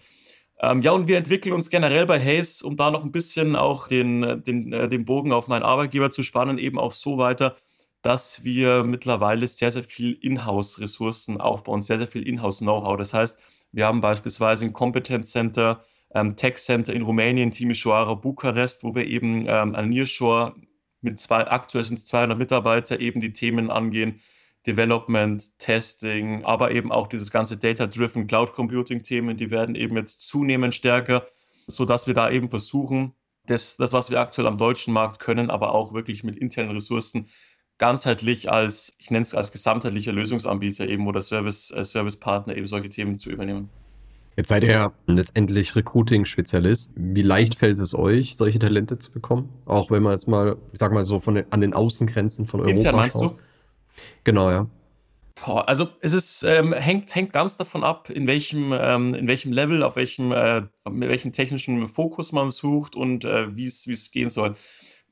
Ähm, 0.62 0.82
ja, 0.84 0.91
und 0.91 1.08
wir 1.08 1.18
entwickeln 1.18 1.53
uns 1.53 1.70
generell 1.72 2.06
bei 2.06 2.20
Hayes, 2.20 2.62
um 2.62 2.75
da 2.77 2.91
noch 2.91 3.03
ein 3.03 3.12
bisschen 3.12 3.56
auch 3.56 3.88
den, 3.88 4.44
den, 4.44 4.72
äh, 4.72 4.88
den 4.88 5.06
Bogen 5.06 5.34
auf 5.34 5.48
meinen 5.48 5.63
Arbeitgeber 5.63 6.12
zu 6.12 6.22
spannen, 6.22 6.60
eben 6.60 6.77
auch 6.77 6.91
so 6.91 7.18
weiter, 7.18 7.56
dass 8.03 8.44
wir 8.44 8.84
mittlerweile 8.84 9.48
sehr, 9.48 9.72
sehr 9.72 9.84
viel 9.84 10.13
Inhouse-Ressourcen 10.13 11.41
aufbauen, 11.41 11.82
sehr, 11.82 11.98
sehr 11.98 12.08
viel 12.08 12.27
Inhouse-Know-how. 12.27 12.98
Das 12.98 13.13
heißt, 13.13 13.41
wir 13.72 13.86
haben 13.86 14.01
beispielsweise 14.01 14.65
ein 14.65 14.74
Competence 14.74 15.32
Center, 15.32 15.84
ähm, 16.13 16.36
Tech 16.36 16.58
Center 16.58 16.94
in 16.94 17.03
Rumänien, 17.03 17.51
Timișoara, 17.51 18.13
Bukarest, 18.15 18.84
wo 18.84 18.94
wir 18.94 19.08
eben 19.08 19.46
ähm, 19.48 19.75
an 19.75 19.89
Nearshore 19.89 20.56
mit 21.01 21.20
zwei, 21.20 21.48
aktuell 21.48 21.84
sind 21.84 21.98
es 21.98 22.06
200 22.06 22.38
Mitarbeiter, 22.38 23.00
eben 23.00 23.22
die 23.22 23.34
Themen 23.34 23.72
angehen, 23.72 24.20
Development, 24.68 25.44
Testing, 25.58 26.44
aber 26.46 26.72
eben 26.72 26.91
auch 26.91 27.08
dieses 27.08 27.32
ganze 27.32 27.58
Data-Driven 27.58 28.27
Cloud 28.27 28.53
Computing-Themen, 28.53 29.38
die 29.38 29.50
werden 29.50 29.75
eben 29.75 29.96
jetzt 29.98 30.27
zunehmend 30.27 30.75
stärker, 30.75 31.25
sodass 31.68 32.08
wir 32.08 32.13
da 32.13 32.30
eben 32.30 32.50
versuchen, 32.50 33.13
das, 33.48 33.77
das, 33.77 33.91
was 33.91 34.12
wir 34.12 34.20
aktuell 34.20 34.48
am 34.48 34.58
deutschen 34.58 34.94
Markt 34.94 35.20
können, 35.20 35.50
aber 35.50 35.74
auch 35.74 35.94
wirklich 35.94 36.24
mit 36.24 36.36
internen 36.36 36.72
Ressourcen 36.72 37.27
ganzheitlich 37.80 38.51
als, 38.51 38.94
ich 39.00 39.10
nenne 39.10 39.24
es 39.24 39.34
als 39.34 39.51
gesamtheitlicher 39.51 40.13
Lösungsanbieter 40.13 40.88
eben 40.88 41.08
oder 41.08 41.22
Service, 41.22 41.72
äh, 41.72 41.84
Servicepartner 41.84 42.56
eben 42.56 42.68
solche 42.68 42.89
Themen 42.89 43.18
zu 43.18 43.32
übernehmen. 43.32 43.70
Jetzt 44.38 44.50
seid 44.50 44.63
ihr 44.63 44.94
letztendlich 45.08 45.75
Recruiting-Spezialist. 45.75 46.94
Wie 46.96 47.22
leicht 47.22 47.56
fällt 47.56 47.80
es 47.80 47.94
euch, 47.94 48.38
solche 48.38 48.60
Talente 48.60 48.98
zu 48.98 49.12
bekommen? 49.12 49.50
Auch 49.65 49.91
wenn 49.91 50.03
man 50.03 50.13
jetzt 50.13 50.27
mal, 50.27 50.58
ich 50.72 50.80
sag 50.80 50.94
mal 50.94 51.03
so, 51.03 51.20
von 51.20 51.36
den, 51.36 51.46
an 51.51 51.60
den 51.60 51.74
Außengrenzen 51.74 52.48
von 52.48 52.62
Europa 52.62 52.75
Intern 52.75 52.96
meinst 52.96 53.18
schaut. 53.18 53.39
du? 53.39 53.44
Genau, 54.24 54.51
ja. 54.51 54.67
Also 55.43 55.89
es 56.01 56.13
ist, 56.13 56.43
ähm, 56.43 56.74
hängt, 56.74 57.13
hängt 57.15 57.34
ganz 57.34 57.58
davon 57.58 57.84
ab, 57.84 58.10
in 58.10 58.27
welchem, 58.27 58.74
ähm, 58.74 59.15
in 59.15 59.27
welchem 59.27 59.51
Level, 59.51 59.81
auf 59.81 59.96
welchem, 59.96 60.31
äh, 60.31 60.62
mit 60.89 61.10
welchem 61.10 61.31
technischen 61.31 61.88
Fokus 61.88 62.31
man 62.31 62.51
sucht 62.51 62.96
und 62.96 63.25
äh, 63.25 63.55
wie 63.55 63.65
es 63.65 64.12
gehen 64.12 64.29
soll. 64.29 64.55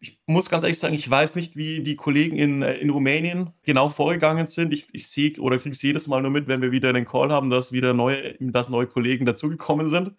Ich 0.01 0.19
muss 0.27 0.49
ganz 0.49 0.63
ehrlich 0.63 0.79
sagen, 0.79 0.93
ich 0.93 1.09
weiß 1.09 1.35
nicht, 1.35 1.55
wie 1.57 1.81
die 1.81 1.95
Kollegen 1.95 2.37
in, 2.37 2.61
äh, 2.61 2.75
in 2.75 2.89
Rumänien 2.89 3.51
genau 3.63 3.89
vorgegangen 3.89 4.47
sind. 4.47 4.71
Ich, 4.71 4.87
ich 4.93 5.07
sehe 5.07 5.33
oder 5.39 5.57
kriege 5.57 5.73
es 5.73 5.81
jedes 5.81 6.07
Mal 6.07 6.21
nur 6.21 6.31
mit, 6.31 6.47
wenn 6.47 6.61
wir 6.61 6.71
wieder 6.71 6.89
einen 6.89 7.05
Call 7.05 7.31
haben, 7.31 7.49
dass 7.49 7.71
wieder 7.71 7.93
neue, 7.93 8.35
dass 8.39 8.69
neue 8.69 8.87
Kollegen 8.87 9.25
dazugekommen 9.25 9.89
sind. 9.89 10.13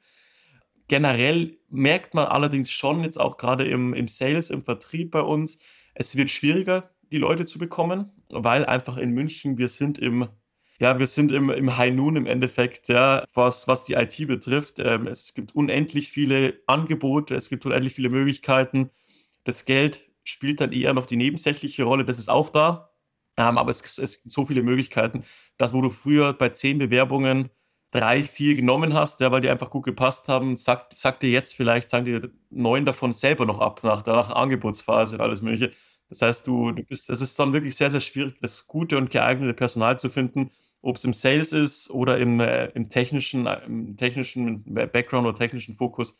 Generell 0.88 1.56
merkt 1.68 2.14
man 2.14 2.26
allerdings 2.26 2.72
schon 2.72 3.04
jetzt 3.04 3.20
auch 3.20 3.36
gerade 3.36 3.64
im, 3.64 3.94
im 3.94 4.08
Sales, 4.08 4.50
im 4.50 4.62
Vertrieb 4.62 5.12
bei 5.12 5.20
uns, 5.20 5.60
es 5.94 6.16
wird 6.16 6.30
schwieriger, 6.30 6.90
die 7.10 7.18
Leute 7.18 7.46
zu 7.46 7.58
bekommen, 7.58 8.12
weil 8.28 8.64
einfach 8.64 8.96
in 8.96 9.10
München, 9.10 9.58
wir 9.58 9.68
sind 9.68 9.98
im, 9.98 10.28
ja, 10.78 10.98
wir 10.98 11.06
sind 11.06 11.32
im, 11.32 11.50
im 11.50 11.76
High 11.76 11.94
Noon 11.94 12.16
im 12.16 12.26
Endeffekt, 12.26 12.88
ja, 12.88 13.24
was, 13.34 13.68
was 13.68 13.84
die 13.84 13.94
IT 13.94 14.26
betrifft. 14.26 14.78
Ähm, 14.78 15.06
es 15.06 15.34
gibt 15.34 15.54
unendlich 15.54 16.10
viele 16.10 16.60
Angebote, 16.66 17.34
es 17.34 17.48
gibt 17.48 17.66
unendlich 17.66 17.92
viele 17.94 18.08
Möglichkeiten. 18.08 18.90
Das 19.44 19.64
Geld 19.64 20.08
spielt 20.24 20.60
dann 20.60 20.72
eher 20.72 20.94
noch 20.94 21.06
die 21.06 21.16
nebensächliche 21.16 21.84
Rolle, 21.84 22.04
das 22.04 22.18
ist 22.18 22.28
auch 22.30 22.50
da. 22.50 22.90
Ähm, 23.36 23.58
aber 23.58 23.70
es, 23.70 23.98
es 23.98 24.22
gibt 24.22 24.32
so 24.32 24.46
viele 24.46 24.62
Möglichkeiten, 24.62 25.24
dass 25.58 25.72
wo 25.72 25.80
du 25.82 25.90
früher 25.90 26.32
bei 26.32 26.50
zehn 26.50 26.78
Bewerbungen 26.78 27.50
drei, 27.90 28.22
vier 28.22 28.54
genommen 28.54 28.94
hast, 28.94 29.20
ja, 29.20 29.32
weil 29.32 29.40
die 29.40 29.48
einfach 29.48 29.70
gut 29.70 29.84
gepasst 29.84 30.28
haben, 30.28 30.56
sagt, 30.56 30.94
sagt 30.94 31.22
dir 31.22 31.30
jetzt 31.30 31.54
vielleicht, 31.54 31.90
sagen 31.90 32.04
dir 32.04 32.30
neun 32.50 32.84
davon 32.84 33.12
selber 33.12 33.46
noch 33.46 33.60
ab 33.60 33.82
nach 33.82 34.02
der 34.02 34.36
Angebotsphase 34.36 35.16
und 35.16 35.22
alles 35.22 35.42
Mögliche. 35.42 35.72
Das 36.10 36.22
heißt, 36.22 36.46
du, 36.46 36.72
du 36.72 36.82
bist, 36.82 37.08
es 37.08 37.20
ist 37.20 37.38
dann 37.38 37.52
wirklich 37.52 37.76
sehr, 37.76 37.90
sehr 37.90 38.00
schwierig, 38.00 38.38
das 38.40 38.66
gute 38.66 38.98
und 38.98 39.10
geeignete 39.10 39.54
Personal 39.54 39.98
zu 39.98 40.10
finden, 40.10 40.50
ob 40.82 40.96
es 40.96 41.04
im 41.04 41.12
Sales 41.12 41.52
ist 41.52 41.90
oder 41.90 42.18
im, 42.18 42.40
äh, 42.40 42.66
im 42.68 42.88
technischen, 42.88 43.46
äh, 43.46 43.64
im 43.64 43.96
technischen 43.96 44.64
Background 44.64 45.26
oder 45.26 45.36
technischen 45.38 45.74
Fokus, 45.74 46.18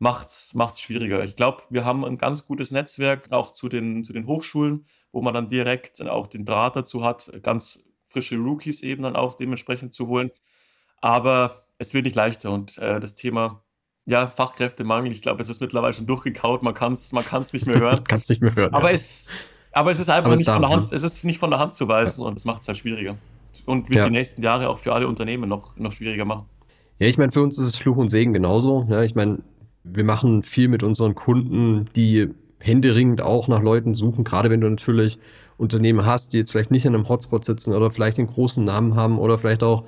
macht 0.00 0.28
es 0.28 0.80
schwieriger. 0.80 1.24
Ich 1.24 1.36
glaube, 1.36 1.62
wir 1.70 1.84
haben 1.84 2.04
ein 2.04 2.18
ganz 2.18 2.46
gutes 2.46 2.70
Netzwerk 2.70 3.32
auch 3.32 3.52
zu 3.52 3.68
den, 3.68 4.04
zu 4.04 4.12
den 4.12 4.26
Hochschulen, 4.26 4.86
wo 5.12 5.22
man 5.22 5.34
dann 5.34 5.48
direkt 5.48 6.00
auch 6.02 6.26
den 6.26 6.44
Draht 6.44 6.76
dazu 6.76 7.04
hat, 7.04 7.30
ganz 7.42 7.84
frische 8.04 8.36
Rookies 8.36 8.82
eben 8.82 9.02
dann 9.02 9.16
auch 9.16 9.34
dementsprechend 9.34 9.94
zu 9.94 10.08
holen. 10.08 10.30
Aber 11.00 11.66
es 11.78 11.94
wird 11.94 12.04
nicht 12.04 12.16
leichter 12.16 12.50
und 12.52 12.78
äh, 12.78 13.00
das 13.00 13.14
Thema 13.14 13.62
ja, 14.08 14.26
Fachkräftemangel, 14.26 15.12
ich 15.12 15.20
glaube, 15.20 15.42
es 15.42 15.50
ist 15.50 15.60
mittlerweile 15.60 15.92
schon 15.92 16.06
durchgekaut, 16.06 16.62
man 16.62 16.72
kann 16.72 16.94
es 16.94 17.12
man 17.12 17.24
kann's 17.24 17.52
nicht 17.52 17.66
mehr 17.66 17.78
hören. 17.78 18.04
kann 18.08 18.20
es 18.20 18.28
nicht 18.30 18.40
mehr 18.40 18.54
hören. 18.54 18.72
Aber, 18.72 18.88
ja. 18.88 18.94
es, 18.94 19.30
aber 19.70 19.90
es 19.90 20.00
ist 20.00 20.08
einfach 20.08 20.34
nicht, 20.34 20.48
von 20.48 20.62
der 20.62 20.70
Hand, 20.70 20.90
es 20.92 21.02
ist 21.02 21.24
nicht 21.24 21.38
von 21.38 21.50
der 21.50 21.58
Hand 21.58 21.74
zu 21.74 21.88
weisen 21.88 22.22
ja. 22.22 22.26
und 22.28 22.38
es 22.38 22.46
macht 22.46 22.62
es 22.62 22.68
halt 22.68 22.78
schwieriger. 22.78 23.18
Und 23.66 23.90
wird 23.90 23.98
ja. 23.98 24.04
die 24.06 24.12
nächsten 24.12 24.42
Jahre 24.42 24.70
auch 24.70 24.78
für 24.78 24.94
alle 24.94 25.06
Unternehmen 25.06 25.46
noch, 25.46 25.76
noch 25.76 25.92
schwieriger 25.92 26.24
machen. 26.24 26.46
Ja, 26.98 27.06
ich 27.06 27.18
meine, 27.18 27.30
für 27.32 27.42
uns 27.42 27.58
ist 27.58 27.66
es 27.66 27.76
Fluch 27.76 27.98
und 27.98 28.08
Segen 28.08 28.32
genauso. 28.32 28.86
Ja, 28.88 29.00
ne? 29.00 29.04
ich 29.04 29.14
meine, 29.14 29.40
wir 29.84 30.04
machen 30.04 30.42
viel 30.42 30.68
mit 30.68 30.82
unseren 30.82 31.14
Kunden, 31.14 31.84
die 31.94 32.28
händeringend 32.60 33.20
auch 33.20 33.46
nach 33.46 33.60
Leuten 33.60 33.92
suchen, 33.92 34.24
gerade 34.24 34.48
wenn 34.48 34.62
du 34.62 34.70
natürlich 34.70 35.18
Unternehmen 35.58 36.06
hast, 36.06 36.32
die 36.32 36.38
jetzt 36.38 36.52
vielleicht 36.52 36.70
nicht 36.70 36.86
in 36.86 36.94
einem 36.94 37.10
Hotspot 37.10 37.44
sitzen 37.44 37.74
oder 37.74 37.90
vielleicht 37.90 38.16
den 38.16 38.26
großen 38.26 38.64
Namen 38.64 38.96
haben 38.96 39.18
oder 39.18 39.36
vielleicht 39.36 39.62
auch 39.62 39.84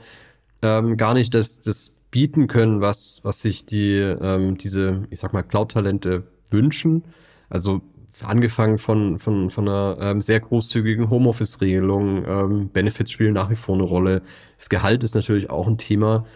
ähm, 0.61 0.99
gar 0.99 1.15
nicht 1.15 1.35
das, 1.35 1.61
das 1.61 1.95
bieten 2.11 2.47
können, 2.47 2.81
was, 2.81 3.21
was 3.23 3.41
sich 3.41 3.67
die, 3.67 3.95
ähm, 3.95 4.57
diese, 4.57 5.07
ich 5.11 5.21
sag 5.21 5.33
mal, 5.33 5.43
Cloud-Talente 5.43 6.25
wünschen. 6.51 7.05
Also 7.49 7.81
angefangen 8.23 8.79
von, 8.79 9.19
von, 9.19 9.51
von 9.51 9.69
einer 9.69 9.97
ähm, 10.01 10.21
sehr 10.21 10.41
großzügigen 10.41 11.11
Homeoffice-Regelung. 11.11 12.25
Ähm, 12.27 12.69
Benefits 12.69 13.13
spielen 13.13 13.35
nach 13.35 13.51
wie 13.51 13.55
vor 13.55 13.75
eine 13.75 13.85
Rolle. 13.85 14.23
Das 14.57 14.69
Gehalt 14.69 15.05
ist 15.05 15.15
natürlich 15.15 15.51
auch 15.51 15.67
ein 15.67 15.79
Thema. 15.79 16.27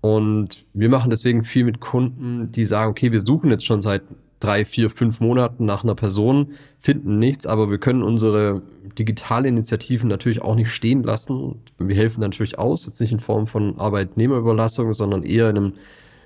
Und 0.00 0.66
wir 0.74 0.90
machen 0.90 1.10
deswegen 1.10 1.44
viel 1.44 1.64
mit 1.64 1.80
Kunden, 1.80 2.52
die 2.52 2.66
sagen, 2.66 2.90
okay, 2.90 3.10
wir 3.10 3.20
suchen 3.20 3.50
jetzt 3.50 3.64
schon 3.64 3.80
seit 3.80 4.02
drei, 4.44 4.64
vier, 4.64 4.90
fünf 4.90 5.20
Monaten 5.20 5.64
nach 5.64 5.84
einer 5.84 5.94
Person, 5.94 6.52
finden 6.78 7.18
nichts, 7.18 7.46
aber 7.46 7.70
wir 7.70 7.78
können 7.78 8.02
unsere 8.02 8.62
digitale 8.98 9.48
Initiativen 9.48 10.08
natürlich 10.08 10.42
auch 10.42 10.54
nicht 10.54 10.70
stehen 10.70 11.02
lassen. 11.02 11.62
Wir 11.78 11.96
helfen 11.96 12.20
natürlich 12.20 12.58
aus, 12.58 12.84
jetzt 12.84 13.00
nicht 13.00 13.12
in 13.12 13.20
Form 13.20 13.46
von 13.46 13.78
Arbeitnehmerüberlassung, 13.78 14.92
sondern 14.92 15.22
eher 15.22 15.48
in 15.48 15.56
einem 15.56 15.72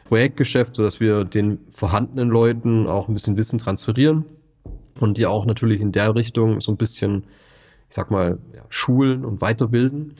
Projektgeschäft, 0.07 0.74
sodass 0.74 0.98
wir 0.98 1.24
den 1.24 1.59
vorhandenen 1.70 2.28
Leuten 2.28 2.87
auch 2.87 3.09
ein 3.09 3.14
bisschen 3.14 3.37
Wissen 3.37 3.59
transferieren 3.59 4.24
und 4.98 5.16
die 5.16 5.26
auch 5.26 5.46
natürlich 5.46 5.81
in 5.81 5.92
der 5.92 6.14
Richtung 6.14 6.61
so 6.61 6.72
ein 6.72 6.76
bisschen, 6.76 7.24
ich 7.88 7.94
sag 7.94 8.11
mal, 8.11 8.38
ja, 8.54 8.62
schulen 8.68 9.24
und 9.24 9.40
weiterbilden 9.40 10.14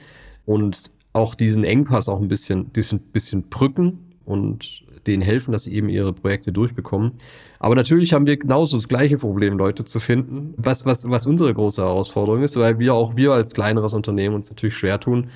und 0.45 0.91
auch 1.11 1.35
diesen 1.35 1.65
Engpass 1.65 2.07
auch 2.07 2.21
ein 2.21 2.29
bisschen, 2.29 2.71
diesen 2.71 2.99
bisschen 2.99 3.49
brücken 3.49 4.15
und 4.25 4.83
denen 5.07 5.21
helfen, 5.21 5.51
dass 5.51 5.63
sie 5.63 5.73
eben 5.73 5.89
ihre 5.89 6.13
Projekte 6.13 6.51
durchbekommen. 6.51 7.13
Aber 7.59 7.75
natürlich 7.75 8.13
haben 8.13 8.25
wir 8.25 8.37
genauso 8.37 8.77
das 8.77 8.87
gleiche 8.87 9.17
Problem, 9.17 9.57
Leute 9.57 9.85
zu 9.85 9.99
finden, 9.99 10.53
was, 10.57 10.85
was, 10.85 11.09
was 11.09 11.25
unsere 11.27 11.53
große 11.53 11.81
Herausforderung 11.81 12.43
ist, 12.43 12.57
weil 12.57 12.79
wir 12.79 12.93
auch 12.93 13.15
wir 13.15 13.33
als 13.33 13.53
kleineres 13.53 13.93
Unternehmen 13.93 14.35
uns 14.35 14.49
natürlich 14.49 14.75
schwer 14.75 14.99
tun, 14.99 15.29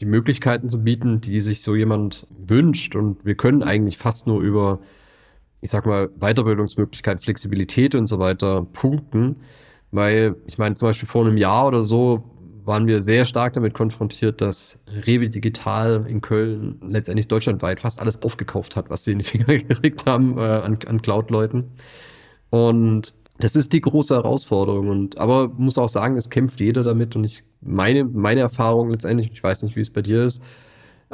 die 0.00 0.06
Möglichkeiten 0.06 0.68
zu 0.68 0.82
bieten, 0.82 1.20
die 1.20 1.40
sich 1.40 1.62
so 1.62 1.74
jemand 1.74 2.26
wünscht. 2.46 2.94
Und 2.94 3.24
wir 3.24 3.34
können 3.34 3.62
eigentlich 3.62 3.98
fast 3.98 4.26
nur 4.26 4.40
über, 4.40 4.80
ich 5.60 5.70
sag 5.70 5.86
mal, 5.86 6.08
Weiterbildungsmöglichkeiten, 6.20 7.22
Flexibilität 7.22 7.94
und 7.94 8.06
so 8.06 8.18
weiter 8.18 8.66
punkten. 8.72 9.36
Weil, 9.90 10.36
ich 10.46 10.58
meine, 10.58 10.74
zum 10.74 10.88
Beispiel 10.88 11.08
vor 11.08 11.26
einem 11.26 11.36
Jahr 11.38 11.66
oder 11.66 11.82
so 11.82 12.22
waren 12.68 12.86
wir 12.86 13.00
sehr 13.00 13.24
stark 13.24 13.54
damit 13.54 13.74
konfrontiert, 13.74 14.40
dass 14.40 14.78
Rewe 15.06 15.28
Digital 15.28 16.06
in 16.06 16.20
Köln 16.20 16.80
letztendlich 16.88 17.26
deutschlandweit 17.26 17.80
fast 17.80 18.00
alles 18.00 18.22
aufgekauft 18.22 18.76
hat, 18.76 18.90
was 18.90 19.02
sie 19.02 19.12
in 19.12 19.18
die 19.18 19.24
Finger 19.24 19.46
gekriegt 19.46 20.06
haben 20.06 20.38
äh, 20.38 20.42
an, 20.42 20.78
an 20.86 21.02
Cloud-Leuten. 21.02 21.72
Und 22.50 23.14
das 23.40 23.56
ist 23.56 23.72
die 23.72 23.80
große 23.80 24.14
Herausforderung. 24.14 24.88
Und 24.88 25.18
aber 25.18 25.48
muss 25.48 25.78
auch 25.78 25.88
sagen, 25.88 26.16
es 26.16 26.30
kämpft 26.30 26.60
jeder 26.60 26.82
damit. 26.84 27.16
Und 27.16 27.24
ich 27.24 27.42
meine, 27.60 28.04
meine 28.04 28.40
Erfahrung 28.40 28.90
letztendlich, 28.90 29.30
ich 29.32 29.42
weiß 29.42 29.62
nicht, 29.64 29.74
wie 29.74 29.80
es 29.80 29.90
bei 29.90 30.02
dir 30.02 30.24
ist, 30.24 30.42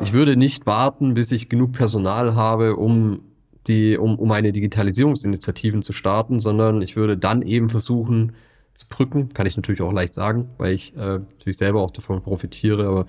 Ich 0.02 0.12
würde 0.12 0.36
nicht 0.36 0.66
warten, 0.66 1.14
bis 1.14 1.30
ich 1.30 1.48
genug 1.48 1.72
Personal 1.72 2.34
habe, 2.34 2.74
um 2.76 3.20
die, 3.68 3.96
um, 3.96 4.18
um 4.18 4.30
eine 4.32 4.52
Digitalisierungsinitiativen 4.52 5.82
zu 5.82 5.92
starten, 5.92 6.40
sondern 6.40 6.82
ich 6.82 6.96
würde 6.96 7.16
dann 7.16 7.42
eben 7.42 7.70
versuchen 7.70 8.32
zu 8.74 8.88
brücken. 8.88 9.32
Kann 9.32 9.46
ich 9.46 9.56
natürlich 9.56 9.82
auch 9.82 9.92
leicht 9.92 10.14
sagen, 10.14 10.50
weil 10.58 10.74
ich 10.74 10.94
äh, 10.94 11.18
natürlich 11.18 11.58
selber 11.58 11.80
auch 11.82 11.90
davon 11.90 12.22
profitiere, 12.22 12.87
aber 12.87 13.06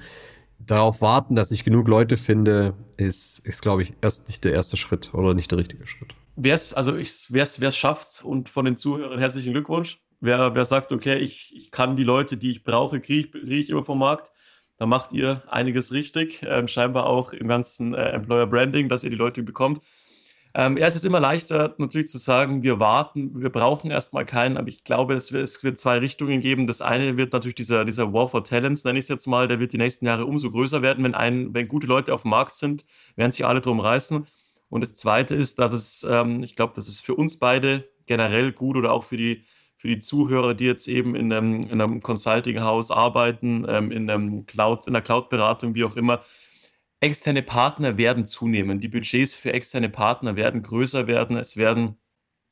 darauf 0.59 1.01
warten, 1.01 1.35
dass 1.35 1.51
ich 1.51 1.63
genug 1.63 1.87
Leute 1.87 2.17
finde, 2.17 2.73
ist, 2.97 3.39
ist 3.39 3.61
glaube 3.61 3.83
ich, 3.83 3.93
erst 4.01 4.27
nicht 4.27 4.43
der 4.43 4.53
erste 4.53 4.77
Schritt 4.77 5.13
oder 5.13 5.33
nicht 5.33 5.51
der 5.51 5.59
richtige 5.59 5.85
Schritt. 5.85 6.15
Wer 6.35 6.55
es, 6.55 6.73
also 6.73 6.97
schafft 7.71 8.23
und 8.23 8.49
von 8.49 8.65
den 8.65 8.77
Zuhörern 8.77 9.19
herzlichen 9.19 9.53
Glückwunsch. 9.53 10.01
Wer, 10.21 10.55
wer 10.55 10.65
sagt, 10.65 10.91
okay, 10.91 11.17
ich, 11.17 11.53
ich 11.55 11.71
kann 11.71 11.95
die 11.95 12.03
Leute, 12.03 12.37
die 12.37 12.51
ich 12.51 12.63
brauche, 12.63 12.99
kriege 12.99 13.29
krieg 13.39 13.51
ich 13.51 13.69
immer 13.69 13.83
vom 13.83 13.99
Markt, 13.99 14.31
da 14.77 14.85
macht 14.85 15.13
ihr 15.13 15.43
einiges 15.47 15.93
richtig. 15.93 16.43
Ähm, 16.45 16.67
scheinbar 16.67 17.05
auch 17.05 17.31
im 17.33 17.47
ganzen 17.47 17.93
äh, 17.93 18.09
Employer 18.09 18.47
Branding, 18.47 18.89
dass 18.89 19.03
ihr 19.03 19.09
die 19.09 19.15
Leute 19.15 19.43
bekommt. 19.43 19.79
Ähm, 20.57 20.77
ja, 20.77 20.87
es 20.87 20.95
ist 20.95 21.03
immer 21.03 21.19
leichter 21.19 21.75
natürlich 21.79 22.07
zu 22.07 22.17
sagen, 22.17 22.63
wir 22.63 22.79
warten, 22.79 23.41
wir 23.41 23.49
brauchen 23.49 23.91
erstmal 23.91 24.25
keinen, 24.25 24.55
aber 24.55 24.69
ich 24.69 24.85
glaube, 24.85 25.13
es 25.13 25.33
wird, 25.33 25.43
es 25.43 25.61
wird 25.65 25.77
zwei 25.77 25.97
Richtungen 25.97 26.39
geben. 26.39 26.65
Das 26.65 26.81
eine 26.81 27.17
wird 27.17 27.33
natürlich 27.33 27.55
dieser, 27.55 27.83
dieser 27.83 28.13
War 28.13 28.29
for 28.29 28.41
Talents, 28.41 28.85
nenne 28.85 28.97
ich 28.97 29.03
es 29.03 29.09
jetzt 29.09 29.27
mal, 29.27 29.49
der 29.49 29.59
wird 29.59 29.73
die 29.73 29.77
nächsten 29.77 30.05
Jahre 30.05 30.25
umso 30.25 30.49
größer 30.49 30.81
werden. 30.81 31.03
Wenn, 31.03 31.13
ein, 31.13 31.53
wenn 31.53 31.67
gute 31.67 31.87
Leute 31.87 32.13
auf 32.13 32.21
dem 32.21 32.31
Markt 32.31 32.55
sind, 32.55 32.85
werden 33.17 33.33
sich 33.33 33.45
alle 33.45 33.59
drum 33.59 33.81
reißen. 33.81 34.25
Und 34.69 34.81
das 34.81 34.95
zweite 34.95 35.35
ist, 35.35 35.59
dass 35.59 35.73
es, 35.73 36.07
ähm, 36.09 36.41
ich 36.41 36.55
glaube, 36.55 36.71
das 36.77 36.87
ist 36.87 37.01
für 37.01 37.15
uns 37.15 37.37
beide 37.37 37.89
generell 38.05 38.53
gut 38.53 38.77
oder 38.77 38.93
auch 38.93 39.03
für 39.03 39.17
die, 39.17 39.43
für 39.75 39.89
die 39.89 39.99
Zuhörer, 39.99 40.53
die 40.53 40.65
jetzt 40.65 40.87
eben 40.87 41.15
in 41.15 41.33
einem, 41.33 41.63
in 41.63 41.81
einem 41.81 42.01
Consulting-Haus 42.01 42.91
arbeiten, 42.91 43.65
ähm, 43.67 43.91
in, 43.91 44.09
einem 44.09 44.45
Cloud, 44.45 44.87
in 44.87 44.93
der 44.93 45.01
Cloud-Beratung, 45.01 45.75
wie 45.75 45.83
auch 45.83 45.97
immer, 45.97 46.21
externe 47.05 47.43
Partner 47.43 47.97
werden 47.97 48.25
zunehmen. 48.25 48.79
Die 48.79 48.87
Budgets 48.87 49.35
für 49.35 49.53
externe 49.53 49.89
Partner 49.89 50.35
werden 50.35 50.63
größer 50.63 51.05
werden. 51.05 51.37
Es 51.37 51.55
werden 51.55 51.97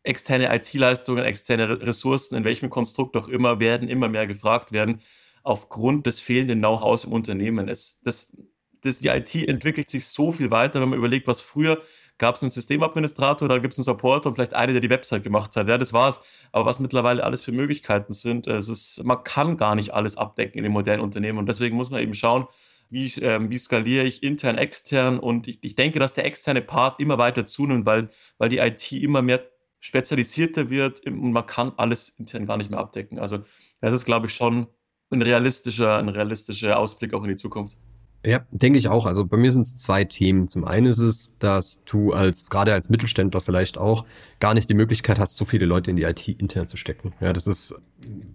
externe 0.04 0.56
IT-Leistungen, 0.56 1.24
externe 1.26 1.82
Ressourcen, 1.82 2.36
in 2.36 2.44
welchem 2.44 2.70
Konstrukt 2.70 3.18
auch 3.18 3.28
immer, 3.28 3.60
werden 3.60 3.90
immer 3.90 4.10
mehr 4.10 4.28
gefragt 4.28 4.72
werden, 4.72 5.02
aufgrund 5.42 6.06
des 6.06 6.20
fehlenden 6.20 6.60
Know-hows 6.60 7.06
im 7.06 7.14
Unternehmen. 7.14 7.68
Es, 7.68 8.02
das, 8.02 8.38
das, 8.82 9.00
die 9.00 9.08
IT 9.08 9.34
entwickelt 9.36 9.90
sich 9.90 10.06
so 10.06 10.32
viel 10.32 10.52
weiter, 10.52 10.82
wenn 10.82 10.90
man 10.90 11.00
überlegt, 11.00 11.26
was 11.26 11.42
früher 11.42 11.82
gab 12.20 12.36
es 12.36 12.44
einen 12.44 12.52
Systemadministrator, 12.52 13.48
da 13.50 13.58
gibt 13.58 13.74
es 13.74 13.80
einen 13.80 13.86
Supporter 13.86 14.30
und 14.30 14.36
vielleicht 14.36 14.54
einer, 14.54 14.72
der 14.72 14.82
die 14.82 14.90
Website 14.92 15.24
gemacht 15.24 15.56
hat. 15.56 15.68
Ja, 15.68 15.80
das 15.80 15.94
war's. 15.94 16.22
Aber 16.52 16.66
was 16.68 16.80
mittlerweile 16.80 17.24
alles 17.24 17.42
für 17.42 17.52
Möglichkeiten 17.52 18.14
sind, 18.14 18.46
es 18.46 18.70
ist, 18.70 19.04
man 19.04 19.24
kann 19.24 19.58
gar 19.58 19.74
nicht 19.74 19.96
alles 19.96 20.16
abdecken 20.16 20.60
in 20.60 20.64
den 20.64 20.74
modernen 20.74 21.02
Unternehmen 21.02 21.40
und 21.40 21.48
deswegen 21.48 21.76
muss 21.76 21.90
man 21.90 22.04
eben 22.04 22.14
schauen, 22.14 22.46
wie, 22.94 23.12
ähm, 23.22 23.50
wie 23.50 23.58
skaliere 23.58 24.06
ich 24.06 24.24
intern, 24.24 24.58
extern 24.58 25.20
und 25.20 25.48
ich, 25.48 25.60
ich 25.62 25.76
denke, 25.76 26.00
dass 26.00 26.14
der 26.14 26.26
externe 26.26 26.62
Part 26.62 27.00
immer 27.00 27.18
weiter 27.18 27.46
zunimmt, 27.46 27.86
weil, 27.86 28.08
weil 28.38 28.50
die 28.50 28.60
IT 28.60 28.92
immer 28.92 29.22
mehr 29.22 29.44
spezialisierter 29.80 30.70
wird 30.70 31.06
und 31.06 31.34
man 31.34 31.46
kann 31.46 31.74
alles 31.76 32.10
intern 32.10 32.46
gar 32.46 32.58
nicht 32.58 32.70
mehr 32.70 32.80
abdecken. 32.80 33.20
Also 33.20 33.40
das 33.82 33.94
ist, 33.94 34.06
glaube 34.06 34.28
ich, 34.28 34.34
schon 34.34 34.68
ein 35.12 35.22
realistischer, 35.22 35.98
ein 35.98 36.10
realistischer 36.10 36.80
Ausblick 36.80 37.14
auch 37.14 37.24
in 37.24 37.30
die 37.30 37.36
Zukunft. 37.36 37.78
Ja, 38.26 38.46
denke 38.52 38.80
ich 38.80 38.88
auch. 38.88 39.06
Also 39.06 39.26
bei 39.26 39.36
mir 39.36 39.52
sind 39.52 39.64
es 39.64 39.78
zwei 39.78 40.06
Themen. 40.06 40.48
Zum 40.48 40.64
einen 40.64 40.86
ist 40.86 41.00
es, 41.00 41.34
dass 41.40 41.84
du 41.84 42.14
als, 42.14 42.50
gerade 42.50 42.74
als 42.74 42.90
Mittelständler 42.90 43.42
vielleicht 43.42 43.78
auch, 43.78 44.06
gar 44.40 44.54
nicht 44.54 44.70
die 44.70 44.76
Möglichkeit 44.76 45.20
hast, 45.20 45.36
so 45.36 45.44
viele 45.44 45.66
Leute 45.66 45.92
in 45.92 45.98
die 45.98 46.04
IT 46.04 46.28
intern 46.30 46.68
zu 46.68 46.78
stecken. 46.78 47.14
Ja, 47.20 47.34
das 47.34 47.48
ist 47.48 47.76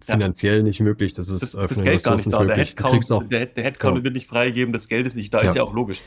finanziell 0.01 0.59
ja. 0.59 0.62
nicht 0.62 0.81
möglich. 0.81 1.14
Das 1.14 1.31
ist 1.31 1.42
das, 1.42 1.53
das 1.53 1.83
Geld 1.83 2.05
gar 2.05 2.16
nicht 2.16 2.31
da. 2.31 2.44
Der 2.44 2.57
Headcount, 2.57 3.11
auch, 3.11 3.22
der, 3.22 3.46
der 3.46 3.64
Headcount 3.64 3.98
ja. 3.98 4.05
wird 4.05 4.14
nicht 4.14 4.27
freigegeben, 4.27 4.74
das 4.74 4.88
Geld 4.88 5.07
ist 5.07 5.16
nicht 5.16 5.33
da, 5.33 5.40
ja. 5.40 5.48
ist 5.48 5.57
ja 5.57 5.62
auch 5.62 5.72
logisch. 5.72 6.03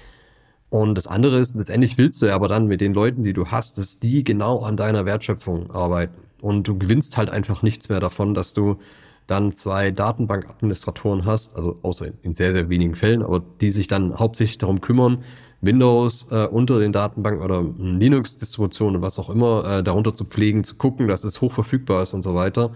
Und 0.69 0.95
das 0.95 1.07
andere 1.07 1.39
ist, 1.39 1.55
letztendlich 1.55 1.97
willst 1.97 2.21
du 2.21 2.27
ja 2.27 2.35
aber 2.35 2.47
dann 2.47 2.67
mit 2.67 2.81
den 2.81 2.93
Leuten, 2.93 3.23
die 3.23 3.33
du 3.33 3.47
hast, 3.47 3.77
dass 3.77 3.99
die 3.99 4.23
genau 4.23 4.59
an 4.59 4.77
deiner 4.77 5.05
Wertschöpfung 5.05 5.71
arbeiten. 5.71 6.21
Und 6.39 6.67
du 6.67 6.77
gewinnst 6.77 7.17
halt 7.17 7.29
einfach 7.29 7.61
nichts 7.61 7.89
mehr 7.89 7.99
davon, 7.99 8.33
dass 8.33 8.53
du 8.53 8.77
dann 9.27 9.51
zwei 9.51 9.91
Datenbankadministratoren 9.91 11.25
hast, 11.25 11.55
also 11.55 11.77
außer 11.81 12.07
in 12.21 12.33
sehr, 12.33 12.51
sehr 12.53 12.69
wenigen 12.69 12.95
Fällen, 12.95 13.23
aber 13.23 13.41
die 13.61 13.71
sich 13.71 13.87
dann 13.87 14.17
hauptsächlich 14.19 14.57
darum 14.57 14.81
kümmern, 14.81 15.23
Windows 15.61 16.27
äh, 16.31 16.47
unter 16.47 16.79
den 16.79 16.91
Datenbanken 16.91 17.43
oder 17.43 17.63
Linux-Distributionen 17.77 19.01
was 19.01 19.19
auch 19.19 19.29
immer 19.29 19.63
äh, 19.65 19.83
darunter 19.83 20.13
zu 20.13 20.25
pflegen, 20.25 20.63
zu 20.63 20.75
gucken, 20.75 21.07
dass 21.07 21.23
es 21.23 21.39
hoch 21.39 21.53
verfügbar 21.53 22.01
ist 22.03 22.13
und 22.13 22.23
so 22.23 22.33
weiter. 22.35 22.71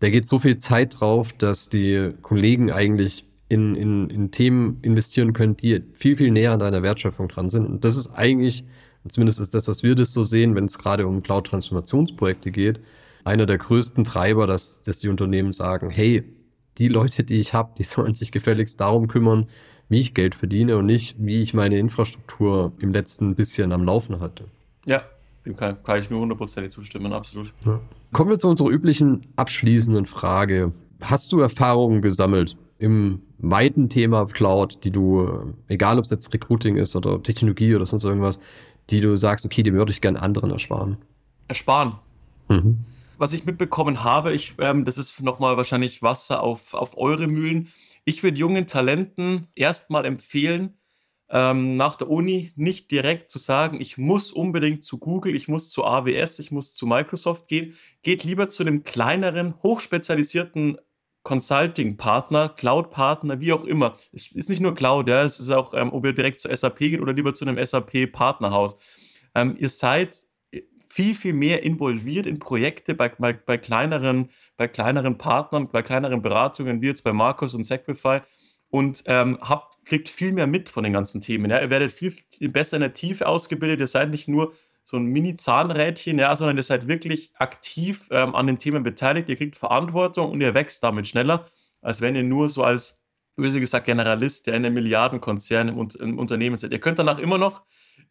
Da 0.00 0.10
geht 0.10 0.26
so 0.26 0.38
viel 0.38 0.56
Zeit 0.56 1.00
drauf, 1.00 1.32
dass 1.34 1.68
die 1.68 2.12
Kollegen 2.22 2.70
eigentlich 2.72 3.26
in, 3.48 3.74
in, 3.74 4.10
in 4.10 4.30
Themen 4.30 4.78
investieren 4.82 5.32
können, 5.34 5.56
die 5.56 5.82
viel, 5.92 6.16
viel 6.16 6.30
näher 6.30 6.52
an 6.52 6.58
deiner 6.58 6.82
Wertschöpfung 6.82 7.28
dran 7.28 7.50
sind. 7.50 7.66
Und 7.66 7.84
das 7.84 7.96
ist 7.96 8.10
eigentlich, 8.14 8.64
zumindest 9.08 9.40
ist 9.40 9.54
das, 9.54 9.68
was 9.68 9.82
wir 9.82 9.94
das 9.94 10.12
so 10.12 10.24
sehen, 10.24 10.54
wenn 10.54 10.64
es 10.64 10.78
gerade 10.78 11.06
um 11.06 11.22
Cloud-Transformationsprojekte 11.22 12.50
geht, 12.50 12.80
einer 13.24 13.46
der 13.46 13.58
größten 13.58 14.04
Treiber, 14.04 14.46
dass, 14.46 14.82
dass 14.82 14.98
die 15.00 15.08
Unternehmen 15.08 15.52
sagen, 15.52 15.90
hey, 15.90 16.24
die 16.78 16.88
Leute, 16.88 17.24
die 17.24 17.38
ich 17.38 17.54
habe, 17.54 17.72
die 17.76 17.82
sollen 17.84 18.14
sich 18.14 18.30
gefälligst 18.30 18.80
darum 18.80 19.08
kümmern, 19.08 19.48
wie 19.88 20.00
ich 20.00 20.14
Geld 20.14 20.34
verdiene 20.34 20.76
und 20.76 20.86
nicht, 20.86 21.16
wie 21.18 21.42
ich 21.42 21.54
meine 21.54 21.78
Infrastruktur 21.78 22.72
im 22.78 22.92
letzten 22.92 23.34
bisschen 23.34 23.72
am 23.72 23.84
Laufen 23.84 24.20
hatte. 24.20 24.44
Ja, 24.86 25.02
dem 25.44 25.56
kann, 25.56 25.82
kann 25.82 25.98
ich 25.98 26.10
nur 26.10 26.20
hundertprozentig 26.20 26.72
zustimmen, 26.72 27.12
absolut. 27.12 27.52
Ja. 27.66 27.80
Kommen 28.12 28.30
wir 28.30 28.38
zu 28.38 28.48
unserer 28.48 28.68
üblichen 28.68 29.26
abschließenden 29.36 30.06
Frage. 30.06 30.72
Hast 31.00 31.32
du 31.32 31.40
Erfahrungen 31.40 32.00
gesammelt 32.00 32.56
im 32.78 33.20
weiten 33.38 33.88
Thema 33.90 34.24
Cloud, 34.24 34.84
die 34.84 34.90
du, 34.90 35.54
egal 35.68 35.98
ob 35.98 36.04
es 36.04 36.10
jetzt 36.10 36.32
Recruiting 36.32 36.76
ist 36.76 36.96
oder 36.96 37.22
Technologie 37.22 37.74
oder 37.74 37.84
sonst 37.84 38.04
irgendwas, 38.04 38.40
die 38.90 39.00
du 39.00 39.16
sagst, 39.16 39.44
okay, 39.44 39.62
die 39.62 39.72
würde 39.72 39.92
ich 39.92 40.00
gern 40.00 40.16
anderen 40.16 40.50
ersparen? 40.50 40.96
Ersparen? 41.48 41.92
Mhm 42.48 42.78
was 43.24 43.32
ich 43.32 43.46
mitbekommen 43.46 44.04
habe, 44.04 44.34
ich, 44.34 44.52
ähm, 44.58 44.84
das 44.84 44.98
ist 44.98 45.22
nochmal 45.22 45.56
wahrscheinlich 45.56 46.02
Wasser 46.02 46.42
auf, 46.42 46.74
auf 46.74 46.98
eure 46.98 47.26
Mühlen. 47.26 47.72
Ich 48.04 48.22
würde 48.22 48.36
jungen 48.36 48.66
Talenten 48.66 49.48
erstmal 49.54 50.04
empfehlen, 50.04 50.76
ähm, 51.30 51.78
nach 51.78 51.96
der 51.96 52.10
Uni 52.10 52.52
nicht 52.54 52.90
direkt 52.90 53.30
zu 53.30 53.38
sagen, 53.38 53.80
ich 53.80 53.96
muss 53.96 54.30
unbedingt 54.30 54.84
zu 54.84 54.98
Google, 54.98 55.34
ich 55.34 55.48
muss 55.48 55.70
zu 55.70 55.86
AWS, 55.86 56.38
ich 56.38 56.50
muss 56.50 56.74
zu 56.74 56.86
Microsoft 56.86 57.48
gehen. 57.48 57.78
Geht 58.02 58.24
lieber 58.24 58.50
zu 58.50 58.62
einem 58.62 58.82
kleineren, 58.82 59.54
hochspezialisierten 59.62 60.76
Consulting-Partner, 61.22 62.50
Cloud-Partner, 62.50 63.40
wie 63.40 63.54
auch 63.54 63.64
immer. 63.64 63.96
Es 64.12 64.32
ist 64.32 64.50
nicht 64.50 64.60
nur 64.60 64.74
Cloud, 64.74 65.08
ja, 65.08 65.24
es 65.24 65.40
ist 65.40 65.50
auch, 65.50 65.72
ähm, 65.72 65.94
ob 65.94 66.04
ihr 66.04 66.12
direkt 66.12 66.40
zur 66.40 66.54
SAP 66.54 66.78
geht 66.78 67.00
oder 67.00 67.14
lieber 67.14 67.32
zu 67.32 67.46
einem 67.46 67.56
SAP-Partnerhaus. 67.64 68.76
Ähm, 69.34 69.56
ihr 69.58 69.70
seid 69.70 70.26
viel, 70.94 71.16
viel 71.16 71.32
mehr 71.32 71.64
involviert 71.64 72.24
in 72.24 72.38
Projekte 72.38 72.94
bei, 72.94 73.08
bei, 73.08 73.32
bei, 73.32 73.58
kleineren, 73.58 74.30
bei 74.56 74.68
kleineren 74.68 75.18
Partnern, 75.18 75.68
bei 75.72 75.82
kleineren 75.82 76.22
Beratungen, 76.22 76.82
wie 76.82 76.86
jetzt 76.86 77.02
bei 77.02 77.12
Markus 77.12 77.52
und 77.52 77.64
Sacrify 77.64 78.20
und 78.70 79.02
ähm, 79.06 79.36
habt, 79.40 79.84
kriegt 79.84 80.08
viel 80.08 80.30
mehr 80.30 80.46
mit 80.46 80.68
von 80.68 80.84
den 80.84 80.92
ganzen 80.92 81.20
Themen. 81.20 81.50
Ja? 81.50 81.60
Ihr 81.60 81.70
werdet 81.70 81.90
viel, 81.90 82.14
besser 82.42 82.76
in 82.76 82.82
der 82.82 82.94
Tiefe 82.94 83.26
ausgebildet. 83.26 83.80
Ihr 83.80 83.88
seid 83.88 84.10
nicht 84.10 84.28
nur 84.28 84.52
so 84.84 84.96
ein 84.96 85.06
Mini-Zahnrädchen, 85.06 86.16
ja, 86.20 86.36
sondern 86.36 86.58
ihr 86.58 86.62
seid 86.62 86.86
wirklich 86.86 87.32
aktiv 87.34 88.06
ähm, 88.12 88.36
an 88.36 88.46
den 88.46 88.58
Themen 88.58 88.84
beteiligt. 88.84 89.28
Ihr 89.28 89.36
kriegt 89.36 89.56
Verantwortung 89.56 90.30
und 90.30 90.40
ihr 90.40 90.54
wächst 90.54 90.84
damit 90.84 91.08
schneller, 91.08 91.46
als 91.82 92.02
wenn 92.02 92.14
ihr 92.14 92.22
nur 92.22 92.48
so 92.48 92.62
als 92.62 93.02
böse 93.34 93.58
gesagt 93.58 93.86
Generalist, 93.86 94.46
der 94.46 94.54
in 94.54 94.64
einem 94.64 94.74
Milliardenkonzern 94.74 95.70
im, 95.70 95.88
im 95.98 96.18
Unternehmen 96.20 96.56
seid. 96.56 96.70
Ihr 96.70 96.78
könnt 96.78 97.00
danach 97.00 97.18
immer 97.18 97.38
noch 97.38 97.62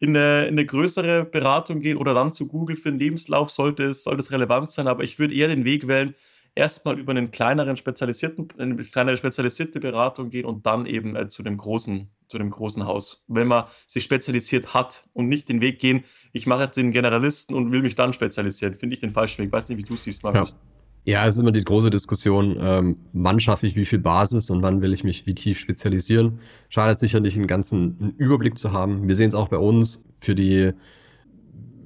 in 0.04 0.18
eine, 0.18 0.48
in 0.48 0.56
eine, 0.56 0.66
größere 0.66 1.24
Beratung 1.24 1.80
gehen 1.80 1.98
oder 1.98 2.14
dann 2.14 2.34
zu 2.34 2.48
Google 2.48 2.76
für 2.76 2.90
einen 2.90 3.00
Lebenslauf, 3.00 3.50
sollte 3.50 3.86
es, 3.86 4.04
sollte 4.04 4.20
es 4.20 4.34
relevant 4.34 4.70
sein. 4.70 4.88
Aber 4.88 5.02
ich 5.02 5.18
würde 5.18 5.34
eher 5.34 5.48
den 5.48 5.64
Weg 5.64 5.88
wählen, 5.88 6.14
erstmal 6.56 7.00
über 7.00 7.12
einen 7.12 7.32
kleineren 7.32 7.78
spezialisierten, 7.78 8.50
eine 8.58 8.76
kleinere 8.76 9.16
spezialisierte 9.16 9.80
Beratung 9.80 10.30
gehen 10.30 10.44
und 10.46 10.66
dann 10.66 10.86
eben 10.88 11.16
äh, 11.16 11.30
zu 11.30 11.42
dem 11.42 11.56
großen, 11.56 12.10
zu 12.28 12.38
dem 12.38 12.50
großen 12.50 12.86
Haus. 12.86 13.24
Wenn 13.28 13.48
man 13.48 13.64
sich 13.88 14.04
spezialisiert 14.04 14.74
hat 14.74 15.08
und 15.14 15.30
nicht 15.30 15.48
den 15.48 15.62
Weg 15.62 15.80
gehen, 15.80 16.04
ich 16.34 16.48
mache 16.48 16.64
jetzt 16.64 16.76
den 16.76 16.92
Generalisten 16.92 17.56
und 17.56 17.72
will 17.72 17.82
mich 17.82 17.96
dann 17.96 18.12
spezialisieren, 18.12 18.76
finde 18.76 18.96
ich 18.96 19.00
den 19.00 19.12
falschen 19.12 19.42
Weg. 19.42 19.54
Weiß 19.54 19.70
nicht, 19.70 19.78
wie 19.78 19.84
du 19.84 19.96
siehst, 19.96 20.22
Markus. 20.22 20.50
Ja. 20.50 20.73
Ja, 21.06 21.28
es 21.28 21.36
ist 21.36 21.42
immer 21.42 21.52
die 21.52 21.64
große 21.64 21.90
Diskussion, 21.90 22.56
ähm, 22.60 22.96
wann 23.12 23.40
schaffe 23.42 23.68
ich 23.68 23.76
wie 23.76 23.86
viel 23.86 24.00
Basis 24.00 24.50
und 24.50 24.62
wann 24.62 24.82
will 24.82 24.94
ich 24.94 25.04
mich 25.04 25.26
wie 25.26 25.36
tief 25.36 25.60
spezialisieren. 25.60 26.40
Schadet 26.70 26.98
sicherlich 26.98 27.36
einen 27.36 27.48
ganzen 27.48 27.98
einen 28.00 28.12
Überblick 28.12 28.58
zu 28.58 28.72
haben. 28.72 29.08
Wir 29.08 29.16
sehen 29.16 29.28
es 29.28 29.36
auch 29.36 29.50
bei 29.50 29.58
uns 29.58 30.02
für 30.22 30.34
die, 30.34 30.72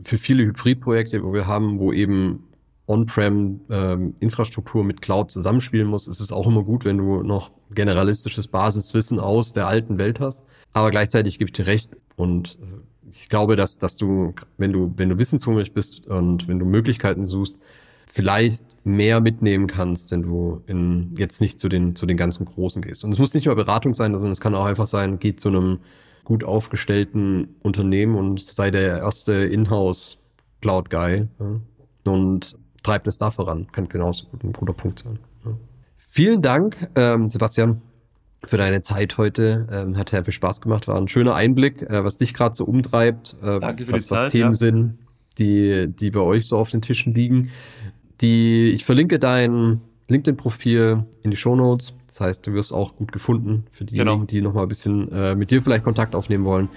für 0.02 0.20
viele 0.20 0.44
Hybridprojekte, 0.44 1.24
wo 1.24 1.34
wir 1.34 1.48
haben, 1.48 1.80
wo 1.80 1.92
eben 1.92 2.44
On-Prem 2.86 3.62
ähm, 3.70 4.16
Infrastruktur 4.20 4.84
mit 4.84 5.02
Cloud 5.02 5.32
zusammenspielen 5.32 5.88
muss, 5.88 6.08
ist 6.08 6.20
es 6.20 6.32
auch 6.32 6.48
immer 6.48 6.64
gut, 6.64 6.86
wenn 6.86 6.98
du 6.98 7.24
noch 7.24 7.52
generalistisches 7.72 8.48
Basiswissen 8.48 9.20
aus 9.20 9.52
der 9.52 9.68
alten 9.68 9.98
Welt 9.98 10.20
hast. 10.20 10.46
Aber 10.74 10.92
gleichzeitig 10.92 11.40
gebe 11.40 11.50
ich 11.50 11.54
dir 11.54 11.66
recht 11.66 11.98
und 12.16 12.60
äh, 12.62 13.10
ich 13.10 13.30
glaube, 13.30 13.56
dass, 13.56 13.80
dass 13.80 13.98
du, 13.98 14.34
wenn 14.58 14.74
du, 14.74 14.94
wenn 14.96 15.10
du 15.10 15.18
wissenshungrig 15.18 15.74
bist 15.74 16.06
und 16.08 16.48
wenn 16.48 16.60
du 16.60 16.66
Möglichkeiten 16.66 17.26
suchst, 17.26 17.58
vielleicht 18.08 18.66
mehr 18.84 19.20
mitnehmen 19.20 19.68
kannst, 19.68 20.12
wenn 20.12 20.24
du 20.24 20.64
in, 20.66 21.14
jetzt 21.18 21.42
nicht 21.42 21.60
zu 21.60 21.70
den, 21.70 21.96
zu 21.96 22.06
den 22.06 22.18
ganzen 22.18 22.46
Großen 22.46 22.82
gehst. 22.82 23.04
Und 23.04 23.12
es 23.12 23.20
muss 23.20 23.34
nicht 23.34 23.46
nur 23.46 23.56
Beratung 23.56 23.94
sein, 23.94 24.14
sondern 24.14 24.32
es 24.32 24.42
kann 24.42 24.56
auch 24.56 24.66
einfach 24.66 24.88
sein, 24.88 25.20
geh 25.20 25.36
zu 25.36 25.50
einem 25.50 25.80
gut 26.24 26.44
aufgestellten 26.44 27.56
Unternehmen 27.62 28.16
und 28.16 28.42
sei 28.42 28.72
der 28.72 29.00
erste 29.00 29.34
Inhouse 29.34 30.18
Cloud 30.62 30.90
Guy 30.90 31.28
ja, 31.40 32.12
und 32.12 32.58
treibt 32.84 33.08
es 33.08 33.18
da 33.18 33.32
voran. 33.32 33.68
Kann 33.72 33.88
genauso 33.88 34.28
ein 34.42 34.54
guter 34.54 34.74
Punkt 34.74 35.00
sein. 35.00 35.20
Ja. 35.46 35.52
Vielen 35.98 36.42
Dank, 36.42 36.90
ähm, 36.96 37.30
Sebastian, 37.30 37.82
für 38.44 38.58
deine 38.58 38.82
Zeit 38.82 39.18
heute. 39.18 39.68
Ähm, 39.72 39.98
hat 39.98 40.10
sehr 40.10 40.24
viel 40.24 40.34
Spaß 40.34 40.62
gemacht. 40.62 40.88
War 40.88 40.98
ein 40.98 41.08
schöner 41.08 41.36
Einblick, 41.36 41.82
äh, 41.82 42.04
was 42.04 42.18
dich 42.18 42.34
gerade 42.34 42.56
so 42.56 42.66
umtreibt, 42.66 43.36
äh, 43.42 43.60
Danke 43.60 43.86
für 43.86 43.94
was, 43.94 44.04
die 44.04 44.08
Zeit, 44.08 44.26
was 44.26 44.32
Themen 44.32 44.52
ja. 44.52 44.54
sind, 44.54 44.98
die, 45.38 45.88
die 45.88 46.12
bei 46.12 46.22
euch 46.22 46.48
so 46.48 46.58
auf 46.58 46.72
den 46.72 46.82
Tischen 46.82 47.14
liegen. 47.14 47.50
Die, 48.22 48.70
ich 48.72 48.86
verlinke 48.86 49.20
dein 49.20 49.82
LinkedIn-Profil 50.08 51.06
in 51.24 51.32
die 51.32 51.38
Shownotes. 51.38 51.94
Das 52.08 52.22
heißt, 52.22 52.48
du 52.48 52.54
wirst 52.54 52.74
auch 52.74 52.96
gut 52.96 53.12
gefunden 53.12 53.66
für 53.72 53.86
diejenigen, 53.86 54.16
Genau. 54.20 54.26
die 54.26 54.42
noch 54.42 54.54
mal 54.54 54.64
ein 54.64 54.68
bisschen 54.68 55.12
äh, 55.12 55.36
mit 55.36 55.52
dir 55.52 55.62
vielleicht 55.62 55.84
Kontakt 55.84 56.16
aufnehmen 56.16 56.46
wollen. 56.46 56.70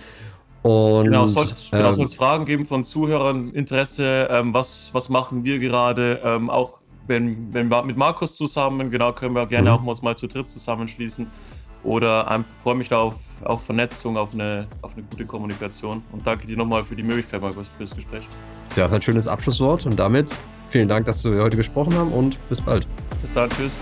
Und, 0.63 1.05
Genau, 1.05 1.27
soll 1.27 1.47
es 1.47 1.71
genau, 1.71 1.87
ähm, 1.87 1.93
soll's 1.95 2.15
Fragen 2.15 2.45
geben 2.45 2.67
von 2.67 2.85
Zuhörern, 2.85 3.51
Interesse, 3.53 4.29
ähm, 4.31 4.53
was, 4.53 4.91
was 4.93 5.09
machen 5.09 5.45
wir 5.45 5.59
gerade? 5.59 6.21
Ähm, 6.23 6.51
auch 6.51 6.81
wenn, 7.07 7.55
wenn 7.55 7.69
wir 7.71 7.83
mit 7.85 7.97
Markus 7.97 8.35
zusammen, 8.35 8.91
genau, 8.91 9.13
können 9.13 9.35
wir 9.35 9.47
gerne 9.47 9.71
Mhm. 9.71 9.77
auch 9.77 9.85
uns 9.85 10.03
mal 10.03 10.17
zu 10.17 10.27
dritt 10.27 10.51
zusammenschließen. 10.51 11.27
Oder 11.83 12.29
ähm, 12.31 12.45
freue 12.63 12.75
mich 12.75 12.89
da 12.91 12.99
auf, 12.99 13.15
auf 13.43 13.65
Vernetzung, 13.65 14.19
auf 14.19 14.35
eine, 14.35 14.67
auf 14.83 14.93
eine 14.93 15.03
gute 15.05 15.25
Kommunikation. 15.25 16.03
Und 16.13 16.27
danke 16.27 16.47
dir 16.47 16.59
nochmal 16.59 16.85
für 16.85 16.95
die 16.95 17.03
Möglichkeit, 17.03 17.41
Markus, 17.41 17.71
für 17.71 17.85
das 17.85 17.97
Gespräch. 17.97 18.29
Das 18.77 18.91
ist 18.91 18.95
ein 18.97 19.01
schönes 19.03 19.27
Abschlusswort 19.27 19.87
und 19.87 19.99
damit 19.99 20.37
vielen 20.71 20.89
Dank, 20.89 21.07
dass 21.07 21.25
wir 21.25 21.43
heute 21.43 21.57
gesprochen 21.57 21.95
haben 21.95 22.13
und 22.13 22.39
bis 22.49 22.61
bald. 22.61 22.87
Bis 23.21 23.35
dann, 23.35 23.51
tschüss. 23.51 23.77